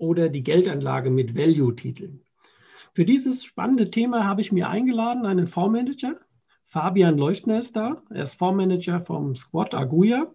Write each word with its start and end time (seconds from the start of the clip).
oder 0.00 0.28
die 0.28 0.42
Geldanlage 0.42 1.10
mit 1.10 1.36
Value-Titeln. 1.36 2.22
Für 2.94 3.04
dieses 3.04 3.44
spannende 3.44 3.90
Thema 3.90 4.24
habe 4.26 4.40
ich 4.40 4.50
mir 4.50 4.68
eingeladen 4.68 5.26
einen 5.26 5.46
Fondsmanager. 5.46 6.16
Fabian 6.66 7.18
Leuchtner 7.18 7.58
ist 7.58 7.76
da. 7.76 8.02
Er 8.10 8.22
ist 8.22 8.34
Fondsmanager 8.34 9.00
vom 9.00 9.36
Squad 9.36 9.74
Aguja. 9.74 10.32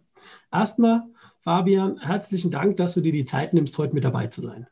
Erstmal, 0.51 1.03
Fabian, 1.41 1.99
herzlichen 1.99 2.51
Dank, 2.51 2.77
dass 2.77 2.93
du 2.93 3.01
dir 3.01 3.11
die 3.11 3.25
Zeit 3.25 3.53
nimmst, 3.53 3.77
heute 3.77 3.95
mit 3.95 4.03
dabei 4.03 4.27
zu 4.27 4.41
sein. 4.41 4.67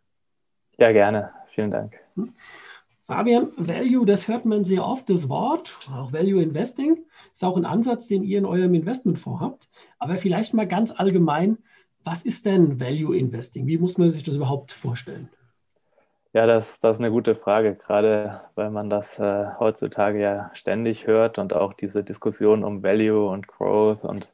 Ja, 0.80 0.92
gerne. 0.92 1.32
Vielen 1.54 1.72
Dank. 1.72 1.96
Hm? 2.16 2.34
Fabian, 3.06 3.52
Value, 3.58 4.06
das 4.06 4.30
hört 4.30 4.46
man 4.46 4.64
sehr 4.64 4.86
oft, 4.86 5.10
das 5.10 5.28
Wort, 5.28 5.78
auch 5.94 6.14
Value 6.14 6.42
Investing, 6.42 7.06
ist 7.34 7.44
auch 7.44 7.58
ein 7.58 7.66
Ansatz, 7.66 8.08
den 8.08 8.24
ihr 8.24 8.38
in 8.38 8.46
eurem 8.46 8.74
Investmentfonds 8.74 9.42
habt. 9.42 9.70
Aber 10.00 10.16
vielleicht 10.16 10.54
mal 10.54 10.68
ganz 10.68 10.92
allgemein, 10.92 11.58
was 12.04 12.26
ist 12.26 12.46
denn 12.46 12.80
Value 12.80 13.18
Investing? 13.18 13.68
Wie 13.68 13.78
muss 13.78 13.98
man 13.98 14.10
sich 14.10 14.24
das 14.24 14.36
überhaupt 14.36 14.72
vorstellen? 14.72 15.30
Ja, 16.34 16.48
das, 16.48 16.80
das 16.80 16.98
ist 16.98 17.00
eine 17.00 17.12
gute 17.12 17.36
Frage, 17.36 17.76
gerade 17.76 18.42
weil 18.56 18.72
man 18.72 18.90
das 18.90 19.20
äh, 19.20 19.46
heutzutage 19.60 20.20
ja 20.20 20.52
ständig 20.54 21.06
hört 21.06 21.38
und 21.38 21.54
auch 21.54 21.74
diese 21.74 22.04
Diskussion 22.04 22.64
um 22.64 22.82
Value 22.82 23.30
und 23.30 23.48
Growth 23.48 24.04
und 24.04 24.34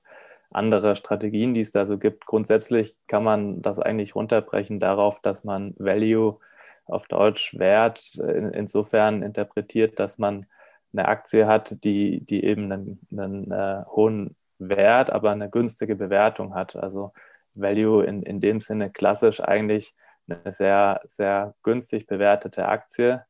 andere 0.50 0.96
Strategien, 0.96 1.54
die 1.54 1.60
es 1.60 1.72
da 1.72 1.86
so 1.86 1.98
gibt. 1.98 2.26
Grundsätzlich 2.26 2.98
kann 3.08 3.24
man 3.24 3.62
das 3.62 3.80
eigentlich 3.80 4.16
runterbrechen 4.16 4.80
darauf, 4.80 5.20
dass 5.20 5.44
man 5.44 5.76
Value 5.78 6.40
auf 6.86 7.08
Deutsch 7.08 7.60
Wert 7.60 8.16
in, 8.16 8.52
insofern 8.52 9.22
interpretiert, 9.22 10.00
dass 10.00 10.18
man 10.18 10.46
eine 10.94 11.08
Aktie 11.08 11.48
hat, 11.48 11.84
die, 11.84 12.22
die 12.26 12.44
eben 12.46 12.72
einen, 12.72 13.00
einen 13.12 13.52
äh, 13.52 13.84
hohen 13.88 14.36
Wert, 14.58 15.12
aber 15.12 15.32
eine 15.32 15.50
günstige 15.50 15.96
Bewertung 15.96 16.56
hat. 16.56 16.76
Also 16.76 17.14
Value 17.62 18.04
in, 18.04 18.24
in 18.24 18.40
dem 18.40 18.62
Sinne 18.62 18.90
klassisch 18.90 19.42
eigentlich 19.42 19.96
eine 20.28 20.52
sehr, 20.52 21.02
sehr 21.08 21.56
günstig 21.64 22.08
bewertete 22.08 22.68
Aktie, 22.68 23.24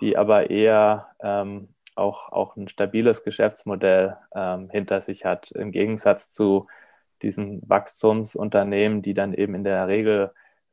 die 0.00 0.16
aber 0.16 0.50
eher 0.50 1.08
ähm, 1.20 1.68
auch, 1.96 2.32
auch 2.32 2.56
ein 2.56 2.68
stabiles 2.68 3.24
Geschäftsmodell 3.24 4.16
ähm, 4.34 4.68
hinter 4.70 5.00
sich 5.00 5.24
hat, 5.24 5.50
im 5.52 5.72
Gegensatz 5.72 6.30
zu 6.30 6.66
diesen 7.22 7.62
Wachstumsunternehmen, 7.68 9.02
die 9.02 9.14
dann 9.14 9.32
eben 9.32 9.54
in 9.54 9.64
der 9.64 9.88
Regel 9.88 10.30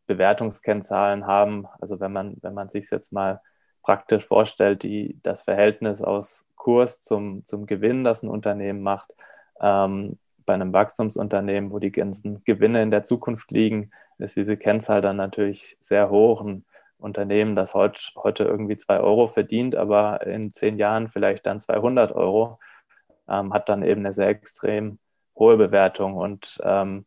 Bewertungskennzahlen 0.08 1.26
haben. 1.28 1.68
Also 1.80 2.00
wenn 2.00 2.12
man, 2.12 2.38
wenn 2.42 2.54
man 2.54 2.70
sich 2.70 2.90
jetzt 2.92 3.14
mal 3.14 3.42
praktisch 3.84 4.26
vorstellt, 4.26 4.84
die, 4.84 5.20
das 5.24 5.44
Verhältnis 5.44 6.02
aus 6.02 6.46
Kurs 6.56 7.02
zum, 7.02 7.46
zum 7.46 7.66
Gewinn, 7.66 8.04
das 8.04 8.24
ein 8.24 8.30
Unternehmen 8.30 8.82
macht, 8.82 9.14
ähm, 9.62 10.18
bei 10.46 10.54
einem 10.54 10.74
Wachstumsunternehmen, 10.74 11.72
wo 11.72 11.80
die 11.80 11.92
ganzen 11.92 12.44
Gewinne 12.44 12.82
in 12.82 12.92
der 12.92 13.04
Zukunft 13.04 13.52
liegen, 13.52 13.92
ist 14.18 14.36
diese 14.36 14.58
Kennzahl 14.58 15.02
dann 15.02 15.18
natürlich 15.18 15.78
sehr 15.82 16.10
hoch. 16.10 16.42
Ein 16.42 16.66
Unternehmen, 16.98 17.56
das 17.56 17.74
heute, 17.74 18.00
heute 18.16 18.44
irgendwie 18.44 18.78
zwei 18.78 19.00
Euro 19.00 19.28
verdient, 19.28 19.76
aber 19.76 20.26
in 20.26 20.52
zehn 20.52 20.78
Jahren 20.78 21.10
vielleicht 21.10 21.46
dann 21.46 21.60
200 21.60 22.12
Euro, 22.14 22.60
ähm, 23.28 23.54
hat 23.54 23.70
dann 23.70 23.84
eben 23.84 24.02
eine 24.02 24.14
sehr 24.14 24.28
extrem 24.28 25.00
hohe 25.36 25.58
Bewertung. 25.58 26.16
Und 26.16 26.60
ähm, 26.64 27.06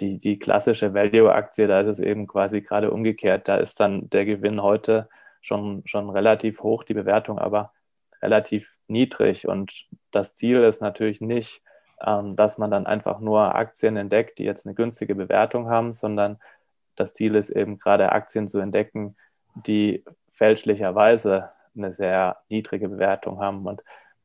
die, 0.00 0.18
die 0.18 0.38
klassische 0.38 0.94
Value-Aktie, 0.94 1.66
da 1.66 1.80
ist 1.80 1.88
es 1.88 1.98
eben 1.98 2.26
quasi 2.26 2.60
gerade 2.60 2.90
umgekehrt. 2.90 3.48
Da 3.48 3.56
ist 3.56 3.80
dann 3.80 4.08
der 4.10 4.24
Gewinn 4.24 4.62
heute 4.62 5.08
schon, 5.40 5.82
schon 5.86 6.10
relativ 6.10 6.62
hoch, 6.62 6.84
die 6.84 6.94
Bewertung 6.94 7.38
aber 7.38 7.72
relativ 8.22 8.78
niedrig. 8.86 9.48
Und 9.48 9.86
das 10.10 10.36
Ziel 10.36 10.62
ist 10.62 10.80
natürlich 10.80 11.20
nicht, 11.20 11.62
dass 12.34 12.58
man 12.58 12.70
dann 12.70 12.86
einfach 12.86 13.20
nur 13.20 13.54
Aktien 13.54 13.96
entdeckt, 13.96 14.38
die 14.38 14.44
jetzt 14.44 14.66
eine 14.66 14.74
günstige 14.74 15.14
Bewertung 15.14 15.70
haben, 15.70 15.92
sondern 15.92 16.38
das 16.96 17.14
Ziel 17.14 17.36
ist 17.36 17.50
eben 17.50 17.78
gerade 17.78 18.12
Aktien 18.12 18.46
zu 18.46 18.58
entdecken, 18.58 19.16
die 19.54 20.04
fälschlicherweise 20.30 21.50
eine 21.76 21.92
sehr 21.92 22.38
niedrige 22.48 22.88
Bewertung 22.88 23.40
haben. 23.40 23.66
Und 23.66 23.82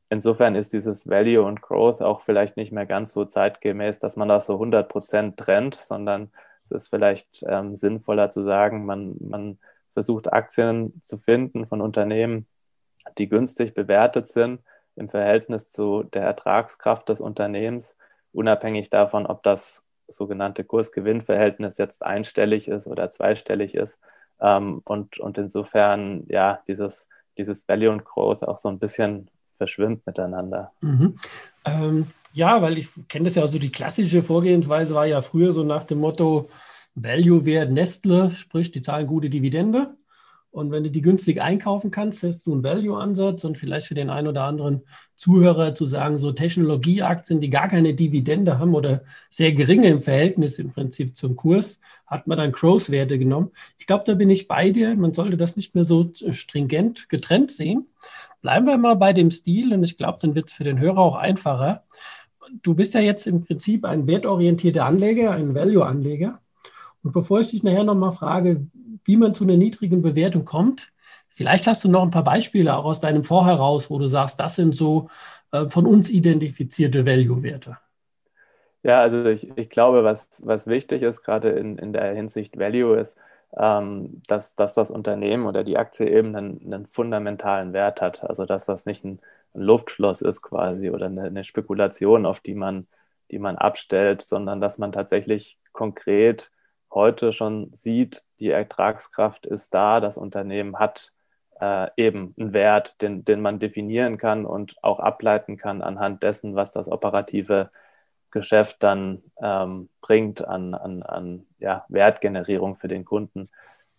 insofern 0.09 0.55
ist 0.55 0.73
dieses 0.73 1.07
Value 1.07 1.43
und 1.43 1.61
Growth 1.61 2.01
auch 2.01 2.21
vielleicht 2.21 2.57
nicht 2.57 2.71
mehr 2.71 2.85
ganz 2.85 3.13
so 3.13 3.25
zeitgemäß, 3.25 3.99
dass 3.99 4.15
man 4.15 4.27
das 4.27 4.45
so 4.45 4.53
100 4.53 4.89
Prozent 4.89 5.37
trennt, 5.37 5.75
sondern 5.75 6.31
es 6.63 6.71
ist 6.71 6.87
vielleicht 6.89 7.43
ähm, 7.47 7.75
sinnvoller 7.75 8.29
zu 8.29 8.43
sagen, 8.43 8.85
man, 8.85 9.15
man 9.19 9.59
versucht 9.91 10.33
Aktien 10.33 10.99
zu 11.01 11.17
finden 11.17 11.65
von 11.65 11.81
Unternehmen, 11.81 12.47
die 13.17 13.29
günstig 13.29 13.73
bewertet 13.73 14.27
sind 14.27 14.61
im 14.97 15.09
Verhältnis 15.09 15.69
zu 15.69 16.03
der 16.03 16.23
Ertragskraft 16.23 17.09
des 17.09 17.21
Unternehmens, 17.21 17.95
unabhängig 18.33 18.89
davon, 18.89 19.25
ob 19.25 19.43
das 19.43 19.83
sogenannte 20.07 20.63
Kurs-Gewinn-Verhältnis 20.63 21.77
jetzt 21.77 22.03
einstellig 22.05 22.67
ist 22.67 22.87
oder 22.87 23.09
zweistellig 23.09 23.75
ist. 23.75 23.99
Ähm, 24.39 24.81
und, 24.85 25.19
und 25.19 25.37
insofern, 25.37 26.25
ja, 26.29 26.61
dieses, 26.67 27.07
dieses 27.37 27.67
Value 27.67 27.91
und 27.91 28.05
Growth 28.05 28.43
auch 28.43 28.59
so 28.59 28.69
ein 28.69 28.79
bisschen 28.79 29.29
verschwimmt 29.51 30.05
miteinander. 30.05 30.71
Mhm. 30.81 31.17
Ähm, 31.65 32.07
ja, 32.33 32.61
weil 32.61 32.77
ich 32.77 32.89
kenne 33.07 33.25
das 33.25 33.35
ja, 33.35 33.41
also 33.41 33.57
die 33.57 33.71
klassische 33.71 34.21
Vorgehensweise 34.21 34.93
war 34.93 35.05
ja 35.05 35.21
früher 35.21 35.51
so 35.51 35.63
nach 35.63 35.85
dem 35.85 35.99
Motto 35.99 36.49
Value-Wert 36.95 37.71
Nestle, 37.71 38.31
sprich, 38.31 38.71
die 38.71 38.81
zahlen 38.81 39.07
gute 39.07 39.29
Dividende. 39.29 39.95
Und 40.57 40.71
wenn 40.71 40.83
du 40.83 40.89
die 40.89 41.03
günstig 41.03 41.39
einkaufen 41.39 41.91
kannst, 41.91 42.23
hast 42.23 42.47
du 42.47 42.51
einen 42.51 42.63
Value-Ansatz 42.63 43.43
und 43.43 43.59
vielleicht 43.59 43.85
für 43.85 43.93
den 43.93 44.09
einen 44.09 44.27
oder 44.27 44.45
anderen 44.45 44.81
Zuhörer 45.15 45.75
zu 45.75 45.85
sagen, 45.85 46.17
so 46.17 46.31
Technologieaktien, 46.31 47.41
die 47.41 47.51
gar 47.51 47.67
keine 47.67 47.93
Dividende 47.93 48.57
haben 48.57 48.73
oder 48.73 49.03
sehr 49.29 49.51
geringe 49.51 49.87
im 49.87 50.01
Verhältnis 50.01 50.57
im 50.57 50.73
Prinzip 50.73 51.15
zum 51.15 51.35
Kurs, 51.35 51.79
hat 52.07 52.25
man 52.25 52.39
dann 52.39 52.53
Crows-Werte 52.53 53.19
genommen. 53.19 53.51
Ich 53.77 53.85
glaube, 53.85 54.05
da 54.07 54.15
bin 54.15 54.31
ich 54.31 54.47
bei 54.47 54.71
dir. 54.71 54.95
Man 54.95 55.13
sollte 55.13 55.37
das 55.37 55.57
nicht 55.57 55.75
mehr 55.75 55.83
so 55.83 56.11
stringent 56.31 57.07
getrennt 57.07 57.51
sehen. 57.51 57.85
Bleiben 58.41 58.65
wir 58.65 58.79
mal 58.79 58.95
bei 58.95 59.13
dem 59.13 59.29
Stil 59.29 59.71
und 59.73 59.83
ich 59.83 59.95
glaube, 59.95 60.17
dann 60.23 60.33
wird 60.33 60.47
es 60.47 60.53
für 60.53 60.63
den 60.63 60.79
Hörer 60.79 60.97
auch 60.97 61.17
einfacher. 61.17 61.83
Du 62.63 62.73
bist 62.73 62.95
ja 62.95 62.99
jetzt 62.99 63.27
im 63.27 63.43
Prinzip 63.43 63.85
ein 63.85 64.07
wertorientierter 64.07 64.85
Anleger, 64.85 65.33
ein 65.33 65.53
Value-Anleger. 65.53 66.41
Und 67.07 67.13
bevor 67.13 67.39
ich 67.39 67.51
dich 67.51 67.63
nachher 67.63 67.85
nochmal 67.85 68.11
frage, 68.11 68.67
wie 69.05 69.15
man 69.15 69.33
zu 69.33 69.45
einer 69.45 69.55
niedrigen 69.55 70.01
Bewertung 70.01 70.43
kommt, 70.43 70.91
vielleicht 71.29 71.65
hast 71.65 71.85
du 71.85 71.89
noch 71.89 72.03
ein 72.03 72.11
paar 72.11 72.25
Beispiele 72.25 72.75
auch 72.75 72.83
aus 72.83 72.99
deinem 72.99 73.23
Fonds 73.23 73.47
heraus, 73.47 73.89
wo 73.89 73.97
du 73.97 74.07
sagst, 74.07 74.41
das 74.41 74.57
sind 74.57 74.75
so 74.75 75.07
äh, 75.53 75.67
von 75.67 75.85
uns 75.85 76.09
identifizierte 76.09 77.05
Value-Werte. 77.05 77.77
Ja, 78.83 78.99
also 78.99 79.23
ich, 79.23 79.57
ich 79.57 79.69
glaube, 79.69 80.03
was, 80.03 80.41
was 80.43 80.67
wichtig 80.67 81.01
ist, 81.01 81.23
gerade 81.23 81.51
in, 81.51 81.77
in 81.77 81.93
der 81.93 82.13
Hinsicht 82.13 82.59
Value, 82.59 82.99
ist, 82.99 83.17
ähm, 83.57 84.21
dass, 84.27 84.57
dass 84.57 84.73
das 84.73 84.91
Unternehmen 84.91 85.45
oder 85.45 85.63
die 85.63 85.77
Aktie 85.77 86.09
eben 86.09 86.35
einen, 86.35 86.59
einen 86.61 86.87
fundamentalen 86.87 87.71
Wert 87.71 88.01
hat. 88.01 88.25
Also 88.25 88.43
dass 88.43 88.65
das 88.65 88.85
nicht 88.85 89.05
ein, 89.05 89.21
ein 89.55 89.61
Luftschloss 89.61 90.21
ist 90.21 90.41
quasi 90.41 90.89
oder 90.89 91.05
eine, 91.05 91.23
eine, 91.23 91.45
Spekulation, 91.45 92.25
auf 92.25 92.41
die 92.41 92.53
man, 92.53 92.85
die 93.31 93.39
man 93.39 93.55
abstellt, 93.55 94.23
sondern 94.23 94.59
dass 94.59 94.77
man 94.77 94.91
tatsächlich 94.91 95.57
konkret 95.71 96.51
heute 96.97 97.31
schon 97.31 97.69
sieht, 97.73 98.23
die 98.39 98.49
Ertragskraft 98.49 99.45
ist 99.45 99.73
da, 99.73 99.99
das 99.99 100.17
Unternehmen 100.17 100.79
hat 100.79 101.13
äh, 101.61 101.89
eben 101.95 102.33
einen 102.37 102.53
Wert, 102.53 103.01
den, 103.01 103.23
den 103.23 103.41
man 103.41 103.59
definieren 103.59 104.17
kann 104.17 104.45
und 104.45 104.75
auch 104.83 104.99
ableiten 104.99 105.57
kann 105.57 105.81
anhand 105.81 106.23
dessen, 106.23 106.55
was 106.55 106.71
das 106.71 106.89
operative 106.89 107.69
Geschäft 108.31 108.83
dann 108.83 109.23
ähm, 109.41 109.89
bringt 110.01 110.45
an, 110.45 110.73
an, 110.73 111.03
an 111.03 111.45
ja, 111.59 111.85
Wertgenerierung 111.87 112.75
für 112.75 112.87
den 112.87 113.05
Kunden. 113.05 113.49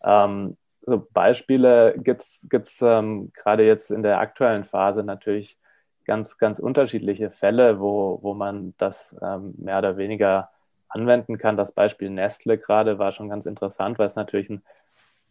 Ähm, 0.03 0.57
so 0.83 1.07
Beispiele 1.13 1.95
gibt 1.99 2.23
es 2.23 2.83
ähm, 2.83 3.33
gerade 3.35 3.65
jetzt 3.65 3.91
in 3.91 4.03
der 4.03 4.21
aktuellen 4.21 4.65
Phase 4.65 5.03
natürlich 5.03 5.59
ganz, 6.05 6.39
ganz 6.39 6.59
unterschiedliche 6.59 7.31
Fälle, 7.31 7.81
wo, 7.81 8.19
wo 8.23 8.35
man 8.35 8.75
das 8.79 9.15
ähm, 9.23 9.55
mehr 9.59 9.79
oder 9.79 9.97
weniger 9.97 10.51
anwenden 10.89 11.39
kann. 11.39 11.57
Das 11.57 11.73
Beispiel 11.73 12.11
Nestle 12.11 12.59
gerade 12.59 12.99
war 12.99 13.13
schon 13.13 13.29
ganz 13.29 13.47
interessant, 13.47 13.99
weil 13.99 14.07
es 14.07 14.17
natürlich 14.17 14.51
ein 14.51 14.63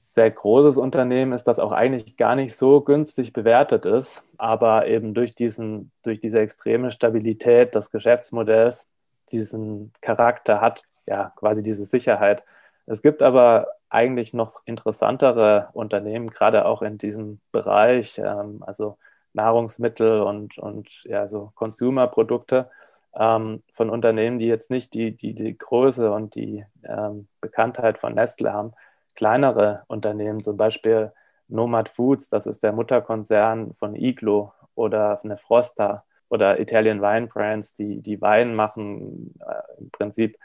sehr 0.09 0.31
großes 0.31 0.77
Unternehmen 0.77 1.33
ist, 1.33 1.43
das 1.43 1.59
auch 1.59 1.71
eigentlich 1.71 2.17
gar 2.17 2.35
nicht 2.35 2.55
so 2.55 2.81
günstig 2.81 3.33
bewertet 3.33 3.85
ist, 3.85 4.23
aber 4.37 4.87
eben 4.87 5.13
durch, 5.13 5.35
diesen, 5.35 5.91
durch 6.03 6.19
diese 6.19 6.39
extreme 6.39 6.91
Stabilität 6.91 7.75
des 7.75 7.91
Geschäftsmodells 7.91 8.87
diesen 9.31 9.91
Charakter 10.01 10.61
hat, 10.61 10.85
ja, 11.05 11.33
quasi 11.35 11.61
diese 11.61 11.85
Sicherheit. 11.85 12.43
Es 12.85 13.01
gibt 13.01 13.21
aber 13.21 13.67
eigentlich 13.89 14.33
noch 14.33 14.61
interessantere 14.65 15.69
Unternehmen, 15.73 16.29
gerade 16.29 16.65
auch 16.65 16.81
in 16.81 16.97
diesem 16.97 17.39
Bereich, 17.51 18.17
ähm, 18.17 18.63
also 18.65 18.97
Nahrungsmittel 19.33 20.21
und, 20.21 20.57
und 20.57 21.03
ja, 21.03 21.27
so 21.27 21.51
Consumer-Produkte 21.55 22.69
ähm, 23.17 23.63
von 23.73 23.89
Unternehmen, 23.89 24.39
die 24.39 24.47
jetzt 24.47 24.71
nicht 24.71 24.93
die, 24.93 25.15
die, 25.15 25.33
die 25.33 25.57
Größe 25.57 26.11
und 26.11 26.35
die 26.35 26.65
ähm, 26.83 27.27
Bekanntheit 27.41 27.97
von 27.97 28.13
Nestle 28.13 28.53
haben, 28.53 28.73
kleinere 29.15 29.83
Unternehmen, 29.87 30.43
zum 30.43 30.57
Beispiel 30.57 31.11
Nomad 31.47 31.89
Foods, 31.89 32.29
das 32.29 32.45
ist 32.45 32.63
der 32.63 32.73
Mutterkonzern 32.73 33.73
von 33.73 33.95
Iglo 33.95 34.53
oder 34.75 35.19
eine 35.23 35.37
Frosta 35.37 36.03
oder 36.29 36.59
Italian 36.59 37.01
Wine 37.01 37.27
Brands, 37.27 37.73
die, 37.73 38.01
die 38.01 38.21
Wein 38.21 38.53
machen, 38.53 39.33
äh, 39.39 39.79
im 39.79 39.89
Prinzip 39.91 40.37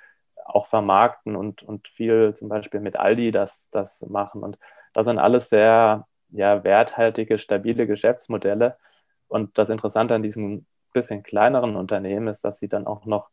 auch 0.45 0.67
vermarkten 0.67 1.37
und, 1.37 1.63
und 1.63 1.89
viel 1.89 2.35
zum 2.35 2.49
Beispiel 2.49 2.81
mit 2.81 2.97
Aldi 2.97 3.31
das, 3.31 3.69
das 3.71 4.05
machen. 4.09 4.43
Und 4.43 4.59
das 4.93 5.07
sind 5.07 5.19
alles 5.19 5.49
sehr 5.49 6.07
ja, 6.31 6.65
werthaltige, 6.65 7.39
stabile 7.39 7.87
Geschäftsmodelle. 7.87 8.77
Und 9.29 9.59
das 9.59 9.71
Interessante 9.71 10.15
an 10.15 10.23
diesen 10.23 10.67
bisschen 10.93 11.23
kleineren 11.23 11.77
Unternehmen 11.77 12.29
ist, 12.29 12.45
dass 12.45 12.59
sie 12.59 12.69
dann 12.69 12.87
auch 12.87 13.05
noch 13.07 13.31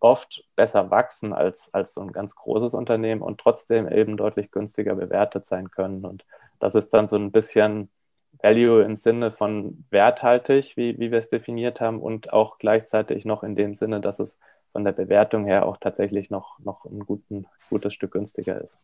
oft 0.00 0.44
besser 0.56 0.90
wachsen 0.90 1.32
als, 1.32 1.72
als 1.72 1.94
so 1.94 2.00
ein 2.00 2.12
ganz 2.12 2.34
großes 2.34 2.74
Unternehmen 2.74 3.22
und 3.22 3.40
trotzdem 3.40 3.88
eben 3.88 4.16
deutlich 4.16 4.50
günstiger 4.50 4.94
bewertet 4.94 5.46
sein 5.46 5.70
können. 5.70 6.04
Und 6.04 6.24
das 6.60 6.74
ist 6.74 6.90
dann 6.94 7.06
so 7.06 7.16
ein 7.16 7.32
bisschen 7.32 7.88
Value 8.40 8.82
im 8.82 8.96
Sinne 8.96 9.30
von 9.30 9.84
werthaltig, 9.90 10.76
wie, 10.76 10.98
wie 10.98 11.10
wir 11.10 11.18
es 11.18 11.28
definiert 11.28 11.80
haben, 11.80 12.00
und 12.00 12.32
auch 12.32 12.58
gleichzeitig 12.58 13.24
noch 13.24 13.42
in 13.42 13.54
dem 13.54 13.74
Sinne, 13.74 14.00
dass 14.00 14.20
es 14.20 14.38
von 14.72 14.84
der 14.84 14.92
Bewertung 14.92 15.44
her 15.44 15.66
auch 15.66 15.76
tatsächlich 15.76 16.30
noch, 16.30 16.58
noch 16.60 16.86
ein 16.86 17.00
guten, 17.00 17.46
gutes 17.68 17.92
Stück 17.92 18.12
günstiger 18.12 18.60
ist. 18.60 18.78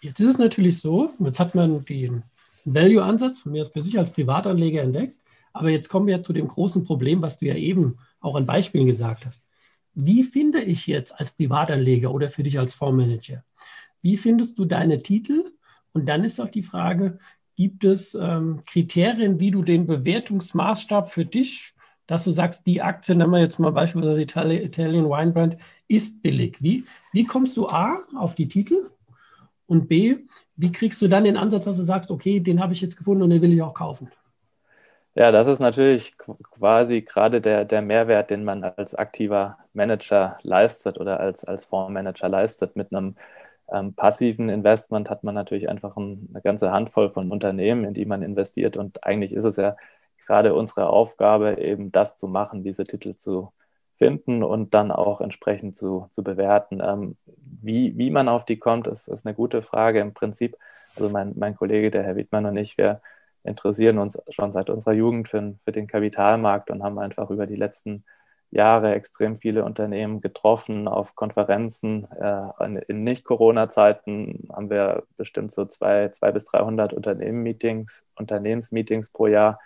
Jetzt 0.00 0.20
ist 0.20 0.30
es 0.30 0.38
natürlich 0.38 0.80
so, 0.80 1.10
jetzt 1.18 1.40
hat 1.40 1.54
man 1.54 1.84
den 1.84 2.22
Value-Ansatz 2.64 3.40
von 3.40 3.52
mir 3.52 3.66
für 3.66 3.82
sich 3.82 3.98
als 3.98 4.10
Privatanleger 4.10 4.82
entdeckt, 4.82 5.16
aber 5.54 5.70
jetzt 5.70 5.88
kommen 5.88 6.06
wir 6.06 6.22
zu 6.22 6.34
dem 6.34 6.48
großen 6.48 6.84
Problem, 6.84 7.22
was 7.22 7.38
du 7.38 7.46
ja 7.46 7.54
eben 7.54 7.96
auch 8.20 8.34
an 8.34 8.44
Beispielen 8.44 8.86
gesagt 8.86 9.24
hast. 9.24 9.42
Wie 9.94 10.22
finde 10.22 10.60
ich 10.60 10.86
jetzt 10.86 11.18
als 11.18 11.30
Privatanleger 11.30 12.12
oder 12.12 12.28
für 12.28 12.42
dich 12.42 12.58
als 12.58 12.74
Fondsmanager, 12.74 13.42
wie 14.02 14.18
findest 14.18 14.58
du 14.58 14.66
deine 14.66 15.02
Titel? 15.02 15.52
Und 15.92 16.06
dann 16.06 16.24
ist 16.24 16.40
auch 16.40 16.50
die 16.50 16.62
Frage, 16.62 17.18
gibt 17.56 17.84
es 17.84 18.14
ähm, 18.14 18.62
Kriterien, 18.66 19.40
wie 19.40 19.50
du 19.50 19.62
den 19.62 19.86
Bewertungsmaßstab 19.86 21.10
für 21.10 21.24
dich 21.24 21.74
dass 22.06 22.24
du 22.24 22.30
sagst, 22.30 22.66
die 22.66 22.82
Aktie, 22.82 23.14
nehmen 23.14 23.32
wir 23.32 23.40
jetzt 23.40 23.58
mal 23.58 23.72
beispielsweise 23.72 24.22
Itali 24.22 24.62
Italian 24.62 25.08
Wine 25.08 25.32
Brand, 25.32 25.56
ist 25.88 26.22
billig. 26.22 26.56
Wie, 26.60 26.84
wie 27.12 27.24
kommst 27.24 27.56
du 27.56 27.68
A 27.68 27.98
auf 28.16 28.34
die 28.34 28.48
Titel 28.48 28.90
und 29.66 29.88
B, 29.88 30.18
wie 30.56 30.72
kriegst 30.72 31.00
du 31.00 31.08
dann 31.08 31.24
den 31.24 31.36
Ansatz, 31.36 31.64
dass 31.64 31.78
du 31.78 31.82
sagst, 31.82 32.10
okay, 32.10 32.40
den 32.40 32.60
habe 32.60 32.72
ich 32.72 32.80
jetzt 32.80 32.96
gefunden 32.96 33.22
und 33.22 33.30
den 33.30 33.40
will 33.40 33.52
ich 33.52 33.62
auch 33.62 33.74
kaufen? 33.74 34.10
Ja, 35.16 35.30
das 35.30 35.46
ist 35.46 35.60
natürlich 35.60 36.16
quasi 36.18 37.02
gerade 37.02 37.40
der, 37.40 37.64
der 37.64 37.82
Mehrwert, 37.82 38.30
den 38.30 38.42
man 38.42 38.64
als 38.64 38.96
aktiver 38.96 39.58
Manager 39.72 40.38
leistet 40.42 40.98
oder 40.98 41.20
als, 41.20 41.44
als 41.44 41.64
Fondsmanager 41.64 42.28
leistet. 42.28 42.74
Mit 42.74 42.92
einem 42.92 43.14
ähm, 43.72 43.94
passiven 43.94 44.48
Investment 44.48 45.10
hat 45.10 45.22
man 45.24 45.34
natürlich 45.36 45.68
einfach 45.68 45.96
ein, 45.96 46.28
eine 46.32 46.42
ganze 46.42 46.72
Handvoll 46.72 47.10
von 47.10 47.30
Unternehmen, 47.30 47.84
in 47.84 47.94
die 47.94 48.06
man 48.06 48.22
investiert. 48.22 48.76
Und 48.76 49.04
eigentlich 49.04 49.32
ist 49.34 49.44
es 49.44 49.56
ja 49.56 49.76
gerade 50.26 50.54
unsere 50.54 50.88
Aufgabe, 50.88 51.58
eben 51.60 51.92
das 51.92 52.16
zu 52.16 52.26
machen, 52.28 52.64
diese 52.64 52.82
Titel 52.84 53.14
zu 53.16 53.52
finden 53.96 54.42
und 54.42 54.74
dann 54.74 54.90
auch 54.90 55.20
entsprechend 55.20 55.76
zu, 55.76 56.06
zu 56.10 56.24
bewerten. 56.24 56.80
Ähm, 56.82 57.16
wie, 57.62 57.96
wie 57.96 58.10
man 58.10 58.28
auf 58.28 58.44
die 58.44 58.58
kommt, 58.58 58.88
ist, 58.88 59.06
ist 59.08 59.24
eine 59.26 59.34
gute 59.34 59.62
Frage. 59.62 60.00
Im 60.00 60.12
Prinzip, 60.14 60.56
also 60.96 61.08
mein, 61.10 61.34
mein 61.36 61.54
Kollege, 61.56 61.90
der 61.92 62.02
Herr 62.02 62.16
Wittmann 62.16 62.46
und 62.46 62.56
ich, 62.56 62.76
wir 62.78 63.00
interessieren 63.44 63.98
uns 63.98 64.18
schon 64.28 64.52
seit 64.52 64.70
unserer 64.70 64.94
Jugend 64.94 65.28
für, 65.28 65.54
für 65.64 65.72
den 65.72 65.86
Kapitalmarkt 65.86 66.70
und 66.70 66.82
haben 66.82 66.98
einfach 66.98 67.30
über 67.30 67.46
die 67.46 67.56
letzten 67.56 68.04
Jahre 68.50 68.94
extrem 68.94 69.34
viele 69.36 69.64
Unternehmen 69.64 70.20
getroffen 70.20 70.88
auf 70.88 71.14
Konferenzen. 71.14 72.06
Äh, 72.12 72.82
in 72.88 73.04
Nicht-Corona-Zeiten 73.04 74.48
haben 74.52 74.70
wir 74.70 75.04
bestimmt 75.16 75.52
so 75.52 75.64
zwei, 75.66 76.08
zwei 76.10 76.32
bis 76.32 76.44
300 76.46 76.92
Unternehmen-Meetings, 76.92 78.06
Unternehmensmeetings 78.14 79.10
pro 79.10 79.26
Jahr 79.26 79.58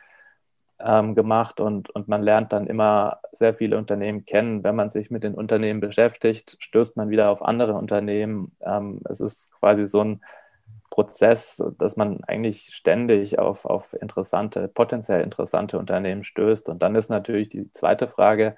ähm, 0.80 1.14
gemacht 1.14 1.60
und, 1.60 1.90
und 1.90 2.08
man 2.08 2.22
lernt 2.22 2.52
dann 2.52 2.66
immer 2.66 3.20
sehr 3.32 3.54
viele 3.54 3.76
Unternehmen 3.76 4.24
kennen. 4.24 4.64
Wenn 4.64 4.76
man 4.76 4.90
sich 4.90 5.10
mit 5.10 5.22
den 5.22 5.34
Unternehmen 5.34 5.80
beschäftigt, 5.80 6.56
stößt 6.60 6.96
man 6.96 7.10
wieder 7.10 7.30
auf 7.30 7.42
andere 7.42 7.74
Unternehmen. 7.74 8.52
Ähm, 8.60 9.00
es 9.08 9.20
ist 9.20 9.52
quasi 9.58 9.84
so 9.86 10.00
ein 10.00 10.22
Prozess, 10.98 11.62
dass 11.78 11.96
man 11.96 12.24
eigentlich 12.24 12.74
ständig 12.74 13.38
auf, 13.38 13.66
auf 13.66 13.94
interessante, 14.00 14.66
potenziell 14.66 15.20
interessante 15.22 15.78
Unternehmen 15.78 16.24
stößt. 16.24 16.68
Und 16.68 16.82
dann 16.82 16.96
ist 16.96 17.08
natürlich 17.08 17.50
die 17.50 17.72
zweite 17.72 18.08
Frage, 18.08 18.56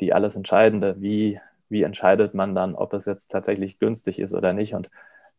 die 0.00 0.12
alles 0.12 0.34
Entscheidende, 0.34 1.00
wie, 1.00 1.40
wie 1.68 1.84
entscheidet 1.84 2.34
man 2.34 2.56
dann, 2.56 2.74
ob 2.74 2.92
es 2.92 3.04
jetzt 3.04 3.28
tatsächlich 3.28 3.78
günstig 3.78 4.18
ist 4.18 4.34
oder 4.34 4.52
nicht. 4.52 4.74
Und 4.74 4.90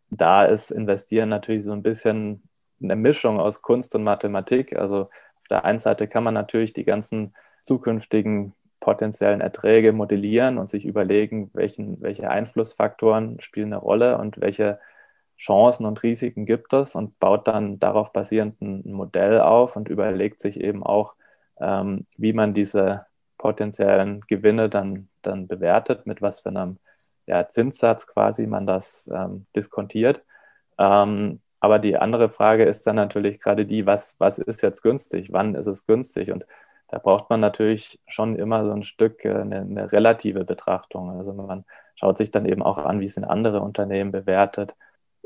da 0.09 0.45
ist 0.45 0.71
Investieren 0.71 1.27
natürlich 1.27 1.65
so 1.65 1.73
ein 1.73 1.83
bisschen 1.83 2.43
eine 2.81 2.95
Mischung 2.95 3.41
aus 3.41 3.61
Kunst 3.61 3.93
und 3.95 4.05
Mathematik. 4.05 4.73
Also 4.79 5.01
auf 5.01 5.47
der 5.49 5.65
einen 5.65 5.79
Seite 5.79 6.07
kann 6.07 6.23
man 6.23 6.33
natürlich 6.33 6.71
die 6.71 6.85
ganzen 6.85 7.35
zukünftigen 7.63 8.53
potenziellen 8.79 9.41
Erträge 9.41 9.91
modellieren 9.91 10.59
und 10.59 10.69
sich 10.69 10.85
überlegen, 10.85 11.49
welchen, 11.51 12.01
welche 12.01 12.29
Einflussfaktoren 12.29 13.41
spielen 13.41 13.73
eine 13.73 13.81
Rolle 13.81 14.17
und 14.17 14.39
welche 14.39 14.79
Chancen 15.37 15.85
und 15.85 16.01
Risiken 16.03 16.45
gibt 16.45 16.73
es 16.73 16.95
und 16.95 17.19
baut 17.19 17.47
dann 17.47 17.79
darauf 17.79 18.11
basierend 18.11 18.61
ein 18.61 18.91
Modell 18.91 19.39
auf 19.39 19.75
und 19.75 19.87
überlegt 19.89 20.41
sich 20.41 20.59
eben 20.59 20.83
auch, 20.83 21.13
ähm, 21.59 22.05
wie 22.17 22.33
man 22.33 22.53
diese 22.53 23.05
potenziellen 23.37 24.21
Gewinne 24.21 24.69
dann, 24.69 25.09
dann 25.21 25.47
bewertet, 25.47 26.07
mit 26.07 26.21
was 26.21 26.39
für 26.39 26.49
einem 26.49 26.77
ja, 27.27 27.47
Zinssatz 27.47 28.07
quasi 28.07 28.47
man 28.47 28.65
das 28.65 29.09
ähm, 29.13 29.45
diskontiert. 29.55 30.23
Ähm, 30.79 31.41
aber 31.59 31.79
die 31.79 31.97
andere 31.97 32.29
Frage 32.29 32.63
ist 32.65 32.87
dann 32.87 32.95
natürlich 32.95 33.39
gerade 33.39 33.65
die, 33.65 33.85
was, 33.85 34.15
was 34.19 34.39
ist 34.39 34.61
jetzt 34.63 34.81
günstig? 34.81 35.33
Wann 35.33 35.55
ist 35.55 35.67
es 35.67 35.85
günstig? 35.85 36.31
Und 36.31 36.45
da 36.87 36.99
braucht 36.99 37.29
man 37.29 37.39
natürlich 37.39 37.99
schon 38.07 38.35
immer 38.37 38.65
so 38.65 38.71
ein 38.71 38.83
Stück 38.83 39.25
äh, 39.25 39.33
eine, 39.35 39.61
eine, 39.61 39.91
relative 39.91 40.45
Betrachtung. 40.45 41.11
Also 41.11 41.33
man 41.33 41.65
schaut 41.95 42.17
sich 42.17 42.31
dann 42.31 42.45
eben 42.45 42.63
auch 42.63 42.77
an, 42.77 42.99
wie 43.01 43.07
sind 43.07 43.25
andere 43.25 43.61
Unternehmen 43.61 44.11
bewertet 44.11 44.75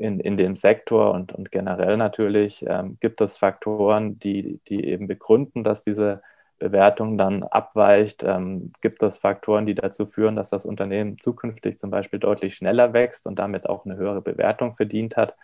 in, 0.02 0.20
in 0.20 0.36
dem 0.36 0.56
Sektor 0.56 1.12
und, 1.12 1.32
und 1.32 1.50
generell 1.50 1.96
natürlich 1.96 2.64
ähm, 2.68 2.98
gibt 3.00 3.20
es 3.20 3.38
Faktoren, 3.38 4.18
die, 4.18 4.60
die 4.68 4.84
eben 4.86 5.06
begründen, 5.06 5.64
dass 5.64 5.82
diese 5.82 6.22
Bewertung 6.58 7.18
dann 7.18 7.42
abweicht. 7.42 8.22
Ähm, 8.22 8.72
gibt 8.80 9.02
es 9.02 9.18
Faktoren, 9.18 9.66
die 9.66 9.74
dazu 9.74 10.06
führen, 10.06 10.36
dass 10.36 10.50
das 10.50 10.66
Unternehmen 10.66 11.18
zukünftig 11.18 11.78
zum 11.78 11.90
Beispiel 11.90 12.18
deutlich 12.18 12.54
schneller 12.54 12.92
wächst 12.92 13.26
und 13.26 13.38
damit 13.38 13.68
auch 13.68 13.84
eine 13.84 13.96
höhere 13.96 14.22
Bewertung 14.22 14.74
verdient 14.74 15.16
hat? 15.16 15.36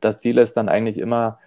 das 0.00 0.18
Ziel 0.18 0.38
ist 0.38 0.56
dann 0.56 0.68
eigentlich 0.68 0.98
immer, 0.98 1.38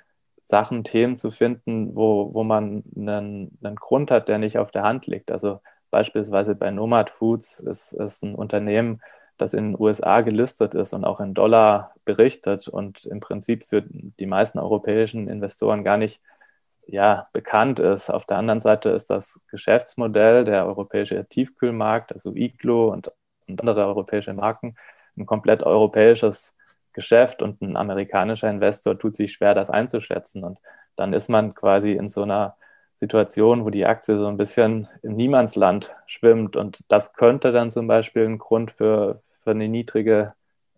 Sachen, 0.41 0.83
Themen 0.83 1.15
zu 1.15 1.29
finden, 1.29 1.95
wo, 1.95 2.33
wo 2.33 2.43
man 2.43 2.83
einen, 2.95 3.57
einen 3.61 3.75
Grund 3.75 4.09
hat, 4.09 4.29
der 4.29 4.39
nicht 4.39 4.57
auf 4.57 4.71
der 4.71 4.81
Hand 4.81 5.05
liegt. 5.05 5.31
Also 5.31 5.61
beispielsweise 5.91 6.55
bei 6.55 6.71
Nomad 6.71 7.11
Foods 7.11 7.59
ist, 7.59 7.93
ist 7.93 8.23
ein 8.23 8.33
Unternehmen, 8.33 8.99
das 9.41 9.53
in 9.53 9.71
den 9.71 9.81
USA 9.81 10.21
gelistet 10.21 10.75
ist 10.75 10.93
und 10.93 11.05
auch 11.05 11.19
in 11.19 11.33
Dollar 11.33 11.95
berichtet 12.05 12.67
und 12.67 13.05
im 13.05 13.19
Prinzip 13.19 13.63
für 13.63 13.83
die 13.83 14.25
meisten 14.25 14.59
europäischen 14.59 15.27
Investoren 15.27 15.83
gar 15.83 15.97
nicht 15.97 16.21
ja, 16.87 17.27
bekannt 17.33 17.79
ist. 17.79 18.09
Auf 18.09 18.25
der 18.25 18.37
anderen 18.37 18.61
Seite 18.61 18.89
ist 18.89 19.09
das 19.09 19.39
Geschäftsmodell 19.47 20.43
der 20.43 20.65
europäische 20.65 21.25
Tiefkühlmarkt, 21.25 22.11
also 22.13 22.33
Iglo 22.35 22.91
und, 22.91 23.11
und 23.47 23.59
andere 23.61 23.85
europäische 23.85 24.33
Marken, 24.33 24.75
ein 25.17 25.25
komplett 25.25 25.63
europäisches 25.63 26.55
Geschäft 26.93 27.41
und 27.41 27.61
ein 27.61 27.77
amerikanischer 27.77 28.49
Investor 28.49 28.97
tut 28.97 29.15
sich 29.15 29.33
schwer, 29.33 29.53
das 29.53 29.69
einzuschätzen. 29.69 30.43
Und 30.43 30.59
dann 30.95 31.13
ist 31.13 31.29
man 31.29 31.53
quasi 31.53 31.93
in 31.93 32.09
so 32.09 32.23
einer 32.23 32.55
Situation, 32.95 33.63
wo 33.63 33.69
die 33.69 33.85
Aktie 33.85 34.17
so 34.17 34.27
ein 34.27 34.37
bisschen 34.37 34.89
im 35.01 35.15
Niemandsland 35.15 35.95
schwimmt. 36.05 36.55
Und 36.55 36.91
das 36.91 37.13
könnte 37.13 37.51
dann 37.51 37.71
zum 37.71 37.87
Beispiel 37.87 38.25
ein 38.25 38.37
Grund 38.37 38.71
für, 38.71 39.21
für 39.21 39.28
eine 39.51 39.67
niedrige 39.67 40.33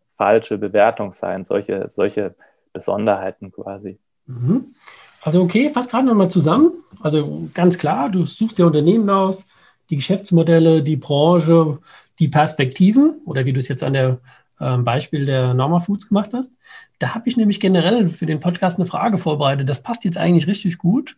falsche 0.09 0.57
Bewertung 0.57 1.11
sein, 1.11 1.45
solche, 1.45 1.89
solche 1.89 2.35
Besonderheiten 2.73 3.51
quasi. 3.51 3.99
Mhm. 4.25 4.75
Also 5.21 5.41
okay, 5.41 5.69
fass 5.69 5.89
gerade 5.89 6.07
nochmal 6.07 6.29
zusammen. 6.29 6.71
Also 7.01 7.49
ganz 7.53 7.77
klar, 7.77 8.09
du 8.09 8.25
suchst 8.25 8.57
dir 8.57 8.65
Unternehmen 8.65 9.09
aus, 9.09 9.47
die 9.89 9.95
Geschäftsmodelle, 9.95 10.81
die 10.81 10.95
Branche, 10.95 11.79
die 12.19 12.27
Perspektiven 12.27 13.21
oder 13.25 13.45
wie 13.45 13.53
du 13.53 13.59
es 13.59 13.67
jetzt 13.67 13.83
an 13.83 13.93
der 13.93 14.19
ähm, 14.59 14.83
Beispiel 14.83 15.25
der 15.25 15.53
Norma 15.53 15.79
Foods 15.79 16.07
gemacht 16.07 16.31
hast. 16.33 16.53
Da 16.99 17.15
habe 17.15 17.27
ich 17.27 17.35
nämlich 17.35 17.59
generell 17.59 18.07
für 18.07 18.25
den 18.25 18.39
Podcast 18.39 18.79
eine 18.79 18.87
Frage 18.87 19.17
vorbereitet. 19.17 19.67
Das 19.67 19.81
passt 19.81 20.05
jetzt 20.05 20.17
eigentlich 20.17 20.47
richtig 20.47 20.77
gut. 20.77 21.17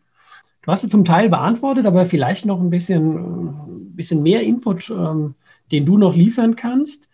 Du 0.62 0.72
hast 0.72 0.82
sie 0.82 0.90
zum 0.90 1.04
Teil 1.04 1.30
beantwortet, 1.30 1.86
aber 1.86 2.06
vielleicht 2.06 2.46
noch 2.46 2.60
ein 2.60 2.70
bisschen, 2.70 3.18
äh, 3.18 3.96
bisschen 3.96 4.24
mehr 4.24 4.44
Input, 4.44 4.90
ähm, 4.90 5.36
den 5.72 5.86
du 5.86 5.98
noch 5.98 6.16
liefern 6.16 6.56
kannst. 6.56 7.10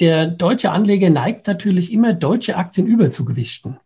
Der 0.00 0.26
deutsche 0.26 0.70
Anleger 0.70 1.10
neigt 1.10 1.46
natürlich 1.46 1.92
immer, 1.92 2.12
deutsche 2.12 2.56
Aktien 2.56 2.86
überzugewichten. 2.86 3.78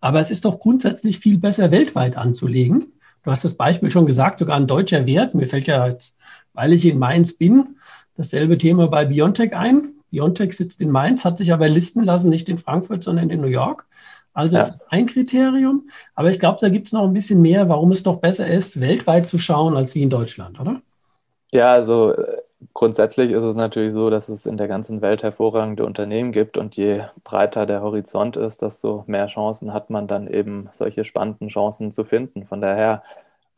Aber 0.00 0.20
es 0.20 0.30
ist 0.30 0.44
doch 0.44 0.58
grundsätzlich 0.58 1.18
viel 1.18 1.38
besser, 1.38 1.70
weltweit 1.70 2.16
anzulegen. 2.16 2.86
Du 3.22 3.30
hast 3.30 3.44
das 3.44 3.54
Beispiel 3.54 3.90
schon 3.90 4.06
gesagt, 4.06 4.38
sogar 4.38 4.56
ein 4.56 4.66
deutscher 4.66 5.04
Wert. 5.04 5.34
Mir 5.34 5.46
fällt 5.46 5.66
ja 5.66 5.86
jetzt, 5.86 6.16
weil 6.54 6.72
ich 6.72 6.86
in 6.86 6.98
Mainz 6.98 7.36
bin, 7.36 7.76
dasselbe 8.16 8.56
Thema 8.56 8.88
bei 8.88 9.04
Biontech 9.04 9.54
ein. 9.54 9.90
Biontech 10.10 10.56
sitzt 10.56 10.80
in 10.80 10.90
Mainz, 10.90 11.24
hat 11.24 11.38
sich 11.38 11.52
aber 11.52 11.68
listen 11.68 12.02
lassen, 12.04 12.30
nicht 12.30 12.48
in 12.48 12.56
Frankfurt, 12.58 13.04
sondern 13.04 13.28
in 13.28 13.40
New 13.42 13.46
York. 13.46 13.86
Also 14.32 14.56
ja. 14.56 14.62
das 14.62 14.80
ist 14.80 14.92
ein 14.92 15.06
Kriterium. 15.06 15.88
Aber 16.14 16.30
ich 16.30 16.40
glaube, 16.40 16.58
da 16.60 16.70
gibt 16.70 16.86
es 16.86 16.92
noch 16.92 17.04
ein 17.04 17.12
bisschen 17.12 17.42
mehr, 17.42 17.68
warum 17.68 17.92
es 17.92 18.02
doch 18.02 18.16
besser 18.16 18.46
ist, 18.46 18.80
weltweit 18.80 19.28
zu 19.28 19.38
schauen, 19.38 19.76
als 19.76 19.94
wie 19.94 20.02
in 20.02 20.10
Deutschland, 20.10 20.58
oder? 20.58 20.80
Ja, 21.52 21.72
also 21.72 22.14
grundsätzlich 22.74 23.30
ist 23.30 23.42
es 23.42 23.54
natürlich 23.54 23.92
so, 23.92 24.10
dass 24.10 24.28
es 24.28 24.46
in 24.46 24.56
der 24.56 24.68
ganzen 24.68 25.02
Welt 25.02 25.22
hervorragende 25.22 25.84
Unternehmen 25.84 26.32
gibt 26.32 26.56
und 26.58 26.76
je 26.76 27.04
breiter 27.24 27.66
der 27.66 27.82
Horizont 27.82 28.36
ist, 28.36 28.62
desto 28.62 29.04
mehr 29.06 29.26
Chancen 29.26 29.72
hat 29.72 29.90
man 29.90 30.06
dann 30.08 30.28
eben 30.28 30.68
solche 30.72 31.04
spannenden 31.04 31.48
Chancen 31.48 31.90
zu 31.90 32.04
finden. 32.04 32.46
Von 32.46 32.60
daher 32.60 33.02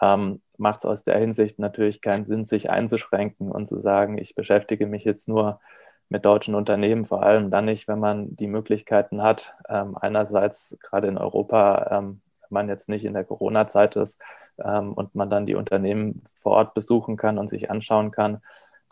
ähm, 0.01 0.41
macht 0.57 0.81
es 0.81 0.87
aus 0.87 1.05
der 1.05 1.19
Hinsicht 1.19 1.59
natürlich 1.59 2.01
keinen 2.01 2.25
Sinn, 2.25 2.45
sich 2.45 2.71
einzuschränken 2.71 3.51
und 3.51 3.67
zu 3.69 3.81
sagen, 3.81 4.19
ich 4.19 4.35
beschäftige 4.35 4.87
mich 4.87 5.05
jetzt 5.05 5.29
nur 5.29 5.61
mit 6.09 6.25
deutschen 6.25 6.55
Unternehmen, 6.55 7.05
vor 7.05 7.23
allem 7.23 7.51
dann 7.51 7.65
nicht, 7.65 7.89
wenn 7.89 7.99
man 7.99 8.37
die 8.37 8.47
Möglichkeiten 8.47 9.23
hat, 9.23 9.55
ähm, 9.69 9.97
einerseits 10.01 10.77
gerade 10.83 11.09
in 11.09 11.19
Europa, 11.19 11.89
ähm, 11.91 12.21
man 12.51 12.69
jetzt 12.69 12.89
nicht 12.89 13.05
in 13.05 13.15
der 13.15 13.25
Corona-Zeit 13.25 13.97
ist 13.97 14.21
ähm, 14.63 14.93
und 14.93 15.15
man 15.15 15.31
dann 15.31 15.47
die 15.47 15.55
Unternehmen 15.55 16.23
vor 16.37 16.53
Ort 16.53 16.75
besuchen 16.75 17.17
kann 17.17 17.39
und 17.39 17.49
sich 17.49 17.71
anschauen 17.71 18.11
kann, 18.11 18.43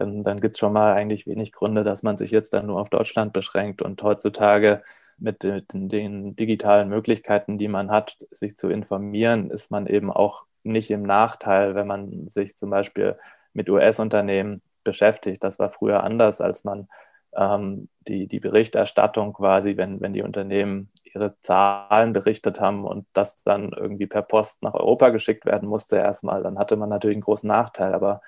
dann, 0.00 0.24
dann 0.24 0.40
gibt 0.40 0.56
es 0.56 0.60
schon 0.60 0.72
mal 0.72 0.94
eigentlich 0.94 1.26
wenig 1.26 1.52
Gründe, 1.52 1.84
dass 1.84 2.02
man 2.02 2.16
sich 2.16 2.30
jetzt 2.30 2.54
dann 2.54 2.66
nur 2.66 2.80
auf 2.80 2.88
Deutschland 2.88 3.32
beschränkt 3.32 3.82
und 3.82 4.02
heutzutage 4.02 4.82
mit 5.18 5.42
den, 5.42 5.88
den 5.88 6.34
digitalen 6.34 6.88
Möglichkeiten, 6.88 7.58
die 7.58 7.68
man 7.68 7.90
hat, 7.90 8.16
sich 8.30 8.56
zu 8.56 8.70
informieren, 8.70 9.50
ist 9.50 9.70
man 9.70 9.86
eben 9.86 10.10
auch 10.10 10.46
nicht 10.62 10.90
im 10.90 11.02
Nachteil, 11.02 11.74
wenn 11.74 11.86
man 11.86 12.26
sich 12.28 12.56
zum 12.56 12.70
Beispiel 12.70 13.18
mit 13.52 13.68
US-Unternehmen 13.68 14.62
beschäftigt. 14.84 15.44
Das 15.44 15.58
war 15.58 15.70
früher 15.70 16.02
anders, 16.02 16.40
als 16.40 16.64
man 16.64 16.88
ähm, 17.36 17.88
die, 18.08 18.26
die 18.26 18.40
Berichterstattung 18.40 19.34
quasi, 19.34 19.76
wenn, 19.76 20.00
wenn 20.00 20.14
die 20.14 20.22
Unternehmen 20.22 20.90
ihre 21.04 21.38
Zahlen 21.40 22.14
berichtet 22.14 22.58
haben 22.60 22.86
und 22.86 23.06
das 23.12 23.42
dann 23.42 23.72
irgendwie 23.76 24.06
per 24.06 24.22
Post 24.22 24.62
nach 24.62 24.74
Europa 24.74 25.10
geschickt 25.10 25.44
werden 25.44 25.68
musste 25.68 25.96
erstmal, 25.96 26.42
dann 26.42 26.58
hatte 26.58 26.76
man 26.76 26.88
natürlich 26.88 27.16
einen 27.16 27.24
großen 27.24 27.48
Nachteil. 27.48 27.94
Aber 27.94 28.22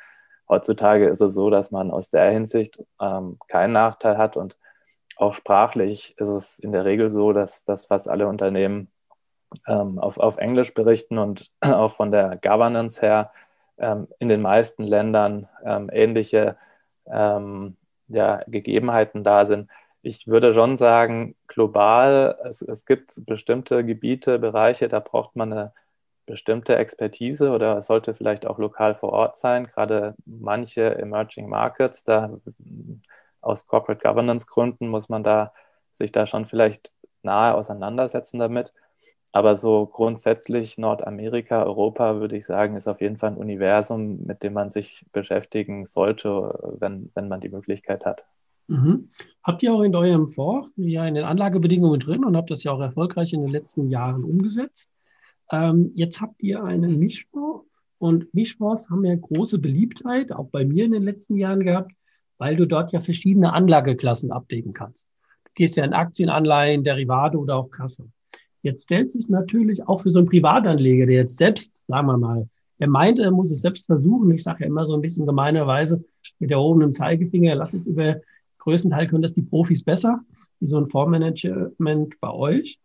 heutzutage 0.49 1.07
ist 1.09 1.21
es 1.21 1.35
so, 1.35 1.51
dass 1.51 1.71
man 1.71 1.91
aus 1.91 2.11
der 2.11 2.31
Hinsicht 2.31 2.79
ähm, 3.01 3.39
keinen 3.49 3.73
Nachteil 3.73 4.19
hat 4.19 4.37
und 4.37 4.57
auch 5.17 5.35
sprachlich 5.35 6.15
ist 6.19 6.29
es 6.29 6.59
in 6.59 6.73
der 6.73 6.85
Regel 6.85 7.09
so, 7.09 7.33
dass, 7.33 7.65
dass 7.65 7.87
fast 7.87 8.09
alle 8.09 8.27
Unternehmen 8.27 8.91
ähm, 9.67 9.99
auf, 9.99 10.19
auf 10.19 10.39
Englisch 10.39 10.75
berichten 10.75 11.19
und 11.19 11.51
auch 11.61 11.93
von 11.93 12.11
der 12.11 12.39
Governance 12.43 13.01
her 13.01 13.33
ähm, 13.79 14.09
in 14.19 14.29
den 14.29 14.43
meisten 14.43 14.85
Ländern 14.85 15.49
ähm, 15.65 15.91
ähnliche 15.93 16.57
ähm, 17.07 17.77
ja, 18.09 18.43
Gegebenheiten 18.47 19.25
da 19.25 19.47
sind. 19.47 19.71
Ich 20.03 20.27
würde 20.27 20.53
schon 20.53 20.77
sagen, 20.77 21.37
global, 21.47 22.37
es, 22.45 22.63
es 22.63 22.87
gibt 22.87 23.25
bestimmte 23.27 23.85
Gebiete, 23.85 24.39
Bereiche, 24.39 24.89
da 24.89 25.01
braucht 25.01 25.37
man 25.37 25.53
eine 25.53 25.73
bestimmte 26.26 26.76
Expertise 26.76 27.50
oder 27.50 27.81
sollte 27.81 28.14
vielleicht 28.14 28.47
auch 28.47 28.59
lokal 28.59 28.95
vor 28.95 29.12
Ort 29.12 29.37
sein. 29.37 29.67
Gerade 29.67 30.14
manche 30.25 30.97
Emerging 30.99 31.49
Markets, 31.49 32.05
da 32.05 32.38
aus 33.41 33.67
Corporate 33.67 34.02
Governance 34.07 34.47
Gründen 34.47 34.88
muss 34.88 35.09
man 35.09 35.23
da 35.23 35.52
sich 35.91 36.12
da 36.12 36.26
schon 36.26 36.47
vielleicht 36.47 36.95
nahe 37.23 37.55
auseinandersetzen 37.55 38.38
damit. 38.38 38.73
Aber 39.33 39.57
so 39.57 39.87
grundsätzlich 39.87 40.76
Nordamerika, 40.76 41.62
Europa, 41.64 42.21
würde 42.21 42.37
ich 42.37 42.45
sagen, 42.45 42.76
ist 42.76 42.87
auf 42.87 43.00
jeden 43.00 43.17
Fall 43.17 43.31
ein 43.31 43.38
Universum, 43.38 44.23
mit 44.25 44.43
dem 44.43 44.52
man 44.52 44.69
sich 44.69 45.07
beschäftigen 45.12 45.87
sollte, 45.87 46.76
wenn, 46.79 47.11
wenn 47.14 47.29
man 47.29 47.41
die 47.41 47.49
Möglichkeit 47.49 48.05
hat. 48.05 48.25
Mhm. 48.69 49.09
Habt 49.43 49.62
ihr 49.62 49.73
auch 49.73 49.83
in 49.83 49.95
eurem 49.95 50.29
Fonds 50.29 50.71
ja 50.76 51.07
in 51.07 51.14
den 51.14 51.25
Anlagebedingungen 51.25 51.99
drin 51.99 52.25
und 52.25 52.37
habt 52.37 52.50
das 52.50 52.62
ja 52.62 52.73
auch 52.73 52.81
erfolgreich 52.81 53.33
in 53.33 53.41
den 53.41 53.50
letzten 53.50 53.88
Jahren 53.88 54.23
umgesetzt? 54.23 54.91
Ähm, 55.51 55.93
jetzt 55.95 56.21
habt 56.21 56.43
ihr 56.43 56.63
einen 56.63 56.99
Mischfonds 56.99 57.67
und 57.99 58.33
Mischfonds 58.35 58.91
haben 58.91 59.05
ja 59.05 59.15
große 59.15 59.59
Beliebtheit, 59.59 60.33
auch 60.33 60.49
bei 60.49 60.65
mir 60.65 60.85
in 60.85 60.93
den 60.93 61.05
letzten 61.05 61.37
Jahren 61.37 61.61
gehabt, 61.61 61.93
weil 62.39 62.57
du 62.57 62.67
dort 62.67 62.93
ja 62.93 63.01
verschiedene 63.01 63.53
Anlageklassen 63.53 64.33
abdecken 64.33 64.73
kannst. 64.73 65.09
Du 65.45 65.51
gehst 65.55 65.77
ja 65.77 65.85
in 65.85 65.93
Aktien, 65.93 66.29
Anleihen, 66.29 66.85
Derivate 66.85 67.39
oder 67.39 67.57
auf 67.57 67.71
Kasse. 67.71 68.09
Jetzt 68.63 68.85
stellt 68.85 69.11
sich 69.11 69.29
natürlich 69.29 69.87
auch 69.87 70.01
für 70.01 70.11
so 70.11 70.21
einen 70.21 70.29
Privatanleger, 70.29 71.07
der 71.07 71.17
jetzt 71.17 71.37
selbst, 71.37 71.73
sagen 71.89 72.07
wir 72.07 72.19
mal, 72.19 72.49
er 72.79 72.89
meint, 72.89 73.19
er 73.21 73.31
muss 73.31 73.53
es 73.53 73.61
selbst 73.61 73.87
versuchen. 73.87 74.31
Ich 74.33 74.43
sage 74.43 74.61
ja 74.61 74.67
immer 74.67 74.87
so 74.87 74.95
ein 74.95 75.01
bisschen 75.01 75.25
gemeinerweise 75.25 76.05
mit 76.41 76.51
der 76.51 76.57
erhobenen 76.57 76.95
Zeigefinger, 76.95 77.55
lass 77.55 77.75
es 77.75 77.87
über 77.87 78.17
größten 78.59 78.91
können 79.09 79.23
das 79.23 79.35
die 79.35 79.43
Profis 79.43 79.85
besser, 79.85 80.21
wie 80.61 80.67
so 80.67 80.79
ein 80.79 80.89
Fondsmanagement 80.89 82.21
bei 82.21 82.31
euch. 82.31 82.81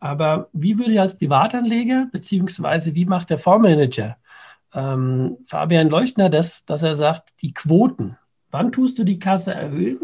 Aber 0.00 0.48
wie 0.52 0.78
würde 0.78 0.92
ich 0.92 1.00
als 1.00 1.18
Privatanleger, 1.18 2.08
beziehungsweise 2.12 2.94
wie 2.94 3.04
macht 3.04 3.30
der 3.30 3.38
Fondsmanager 3.38 4.16
ähm, 4.74 5.38
Fabian 5.46 5.88
Leuchtner 5.88 6.28
das, 6.28 6.64
dass 6.66 6.82
er 6.82 6.94
sagt, 6.94 7.32
die 7.42 7.54
Quoten, 7.54 8.16
wann 8.50 8.70
tust 8.70 8.98
du 8.98 9.04
die 9.04 9.18
Kasse 9.18 9.54
erhöhen, 9.54 10.00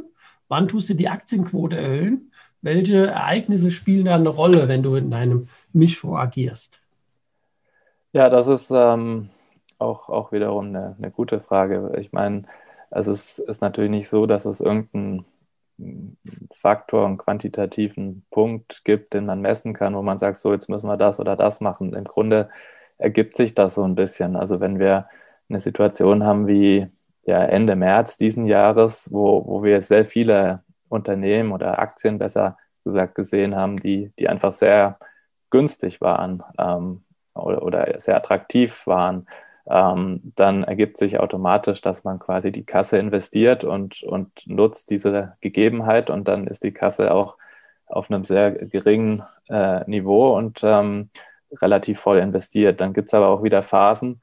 wann 0.49 0.69
tust 0.69 0.91
du 0.91 0.95
die 0.95 1.09
Aktienquote 1.09 1.77
erhöhen 1.77 2.31
welche 2.65 3.09
Ereignisse 3.09 3.71
spielen 3.71 4.07
da 4.07 4.15
eine 4.15 4.31
Rolle, 4.31 4.69
wenn 4.69 4.83
du 4.83 4.95
in 4.97 5.13
einem 5.13 5.49
Mischfonds 5.75 6.19
agierst? 6.19 6.81
Ja, 8.15 8.31
das 8.31 8.49
ist 8.49 8.71
ähm, 8.71 9.29
auch, 9.79 10.09
auch 10.09 10.33
wiederum 10.33 10.69
eine, 10.69 10.97
eine 10.97 11.11
gute 11.11 11.41
Frage. 11.41 11.93
Ich 11.99 12.13
meine, 12.13 12.45
also 12.91 13.13
es 13.13 13.39
ist 13.39 13.61
natürlich 13.61 13.91
nicht 13.91 14.09
so, 14.09 14.25
dass 14.25 14.47
es 14.47 14.61
irgendeinen 14.61 15.27
Faktor, 16.54 17.07
einen 17.07 17.19
quantitativen 17.19 18.25
Punkt 18.31 18.85
gibt, 18.85 19.14
den 19.14 19.26
man 19.26 19.40
messen 19.40 19.75
kann, 19.75 19.95
wo 19.97 20.02
man 20.02 20.19
sagt, 20.19 20.38
so 20.38 20.52
jetzt 20.52 20.69
müssen 20.69 20.88
wir 20.88 20.97
das 20.97 21.21
oder 21.21 21.37
das 21.37 21.61
machen. 21.61 21.95
Im 21.95 22.04
Grunde 22.04 22.49
ergibt 22.99 23.37
sich 23.37 23.54
das 23.54 23.75
so 23.75 23.85
ein 23.85 23.95
bisschen. 23.95 24.37
Also 24.37 24.61
wenn 24.61 24.78
wir 24.78 25.09
eine 25.49 25.61
Situation 25.61 26.25
haben 26.25 26.47
wie 26.47 26.87
ja, 27.25 27.43
Ende 27.45 27.76
März 27.76 28.16
diesen 28.16 28.47
Jahres, 28.47 29.09
wo, 29.12 29.45
wo 29.47 29.62
wir 29.62 29.81
sehr 29.83 30.04
viele 30.07 30.62
Unternehmen 30.88 31.52
oder 31.52 31.78
Aktien 31.78 32.19
besser 32.19 32.57
gesagt 32.85 33.14
gesehen 33.14 33.54
haben, 33.57 33.76
die, 33.78 34.12
die 34.19 34.28
einfach 34.28 34.52
sehr 34.52 34.99
günstig 35.50 36.00
waren 36.00 36.43
ähm, 36.59 37.04
oder, 37.35 37.62
oder, 37.62 37.99
sehr 37.99 38.16
attraktiv 38.16 38.87
waren, 38.87 39.26
ähm, 39.66 40.33
dann 40.37 40.64
ergibt 40.64 40.99
sich 40.99 41.18
automatisch, 41.18 41.80
dass 41.80 42.04
man 42.04 42.18
quasi 42.18 42.52
die 42.52 42.64
Kasse 42.64 42.99
investiert 42.99 43.64
und, 43.64 44.02
und 44.02 44.30
nutzt 44.47 44.90
diese 44.90 45.37
Gegebenheit 45.40 46.11
und 46.11 46.28
dann 46.28 46.47
ist 46.47 46.64
die 46.64 46.73
Kasse 46.73 47.12
auch 47.12 47.37
auf 47.87 48.11
einem 48.11 48.25
sehr 48.25 48.52
geringen 48.52 49.23
äh, 49.49 49.88
Niveau 49.88 50.37
und 50.37 50.61
ähm, 50.62 51.11
relativ 51.61 52.00
voll 52.00 52.18
investiert. 52.18 52.80
Dann 52.80 52.92
gibt 52.92 53.09
es 53.09 53.14
aber 53.14 53.28
auch 53.28 53.42
wieder 53.42 53.62
Phasen, 53.62 54.21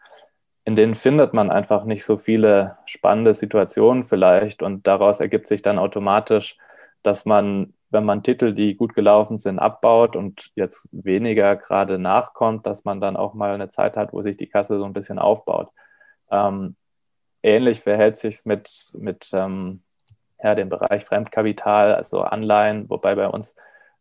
in 0.63 0.75
denen 0.75 0.95
findet 0.95 1.33
man 1.33 1.49
einfach 1.49 1.85
nicht 1.85 2.03
so 2.03 2.17
viele 2.17 2.77
spannende 2.85 3.33
Situationen 3.33 4.03
vielleicht 4.03 4.61
und 4.61 4.85
daraus 4.85 5.19
ergibt 5.19 5.47
sich 5.47 5.61
dann 5.61 5.79
automatisch, 5.79 6.57
dass 7.01 7.25
man, 7.25 7.73
wenn 7.91 8.05
man 8.05 8.23
Titel, 8.23 8.53
die 8.53 8.75
gut 8.75 8.95
gelaufen 8.95 9.37
sind, 9.37 9.59
abbaut 9.59 10.15
und 10.15 10.51
jetzt 10.55 10.87
weniger 10.91 11.55
gerade 11.57 11.99
nachkommt, 11.99 12.65
dass 12.65 12.85
man 12.85 13.01
dann 13.01 13.17
auch 13.17 13.33
mal 13.33 13.53
eine 13.53 13.69
Zeit 13.69 13.97
hat, 13.97 14.13
wo 14.13 14.21
sich 14.21 14.37
die 14.37 14.47
Kasse 14.47 14.79
so 14.79 14.85
ein 14.85 14.93
bisschen 14.93 15.19
aufbaut. 15.19 15.71
Ähm, 16.31 16.75
ähnlich 17.43 17.81
verhält 17.81 18.17
sich 18.17 18.35
es 18.35 18.45
mit, 18.45 18.93
mit 18.97 19.29
ähm, 19.33 19.83
ja, 20.41 20.55
dem 20.55 20.69
Bereich 20.69 21.03
Fremdkapital, 21.05 21.93
also 21.93 22.21
Anleihen, 22.21 22.89
wobei 22.89 23.15
bei 23.15 23.27
uns 23.27 23.55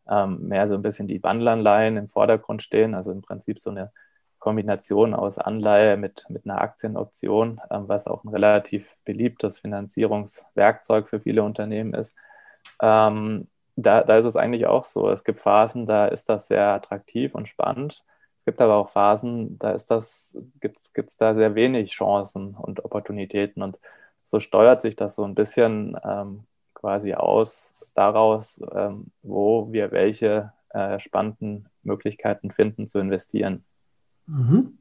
ähm, 0.08 0.48
mehr 0.48 0.68
so 0.68 0.74
ein 0.74 0.82
bisschen 0.82 1.08
die 1.08 1.22
Wandelanleihen 1.22 1.96
im 1.96 2.06
Vordergrund 2.06 2.62
stehen, 2.62 2.94
also 2.94 3.10
im 3.10 3.22
Prinzip 3.22 3.58
so 3.58 3.70
eine 3.70 3.92
Kombination 4.38 5.14
aus 5.14 5.38
Anleihe 5.38 5.96
mit, 5.96 6.26
mit 6.28 6.44
einer 6.44 6.60
Aktienoption, 6.60 7.60
ähm, 7.70 7.88
was 7.88 8.06
auch 8.06 8.22
ein 8.22 8.28
relativ 8.28 8.86
beliebtes 9.04 9.58
Finanzierungswerkzeug 9.58 11.08
für 11.08 11.20
viele 11.20 11.42
Unternehmen 11.42 11.92
ist. 11.92 12.16
Ähm, 12.80 13.48
da, 13.82 14.02
da 14.02 14.18
ist 14.18 14.24
es 14.24 14.36
eigentlich 14.36 14.66
auch 14.66 14.84
so. 14.84 15.10
Es 15.10 15.24
gibt 15.24 15.40
Phasen, 15.40 15.86
da 15.86 16.06
ist 16.06 16.28
das 16.28 16.48
sehr 16.48 16.68
attraktiv 16.68 17.34
und 17.34 17.48
spannend. 17.48 18.04
Es 18.36 18.44
gibt 18.44 18.60
aber 18.60 18.76
auch 18.76 18.88
Phasen, 18.88 19.58
da 19.58 19.72
ist 19.72 19.90
das, 19.90 20.36
gibt 20.60 20.78
es 20.78 21.16
da 21.16 21.34
sehr 21.34 21.54
wenig 21.54 21.92
Chancen 21.92 22.54
und 22.54 22.84
Opportunitäten. 22.84 23.62
Und 23.62 23.78
so 24.22 24.40
steuert 24.40 24.80
sich 24.82 24.96
das 24.96 25.14
so 25.14 25.24
ein 25.24 25.34
bisschen 25.34 25.96
ähm, 26.04 26.44
quasi 26.74 27.14
aus 27.14 27.74
daraus, 27.94 28.60
ähm, 28.72 29.06
wo 29.22 29.70
wir 29.72 29.92
welche 29.92 30.52
äh, 30.70 30.98
spannenden 30.98 31.68
Möglichkeiten 31.82 32.50
finden 32.50 32.88
zu 32.88 32.98
investieren. 32.98 33.64
Mhm. 34.26 34.78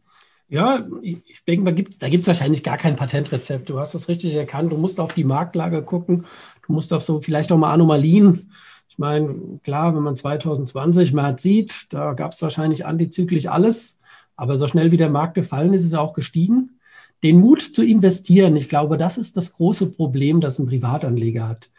Ja, 0.48 0.88
ich 1.01 1.44
denke, 1.48 1.65
da 2.00 2.10
gibt 2.10 2.22
es 2.22 2.27
wahrscheinlich 2.27 2.63
gar 2.63 2.77
kein 2.77 2.96
Patentrezept. 2.96 3.70
Du 3.70 3.79
hast 3.79 3.94
es 3.94 4.08
richtig 4.10 4.36
erkannt. 4.36 4.72
Du 4.72 4.77
musst 4.77 5.00
auf 5.00 5.13
die 5.13 5.24
Marktlage 5.24 5.84
gucken. 5.84 6.25
Du 6.65 6.74
musst 6.74 6.91
auf 6.91 7.03
so 7.03 7.20
vielleicht 7.20 7.51
auch 7.51 7.58
mal 7.58 7.72
Anomalien. 7.72 8.51
Ich 9.00 9.01
meine, 9.01 9.62
klar, 9.63 9.96
wenn 9.96 10.03
man 10.03 10.18
2020 10.18 11.13
März 11.13 11.41
sieht, 11.41 11.86
da 11.91 12.12
gab 12.12 12.34
es 12.34 12.41
wahrscheinlich 12.41 12.86
antizyklisch 12.86 13.48
alles. 13.48 13.98
Aber 14.36 14.58
so 14.58 14.68
schnell 14.68 14.91
wie 14.91 14.98
der 14.98 15.10
Markt 15.10 15.36
gefallen 15.36 15.74
ist, 15.74 15.86
ist 15.86 15.94
er 15.94 16.01
auch 16.01 16.12
gestiegen. 16.12 16.82
Den 17.24 17.39
Mut 17.39 17.62
zu 17.62 17.82
investieren, 17.82 18.58
ich 18.58 18.68
glaube, 18.68 18.98
das 18.98 19.18
ist 19.18 19.38
das 19.38 19.53
große 19.53 19.94
Problem, 19.94 20.41
das 20.41 20.60
ein 20.60 20.68
Privatanleger 20.68 21.48
hat. 21.48 21.70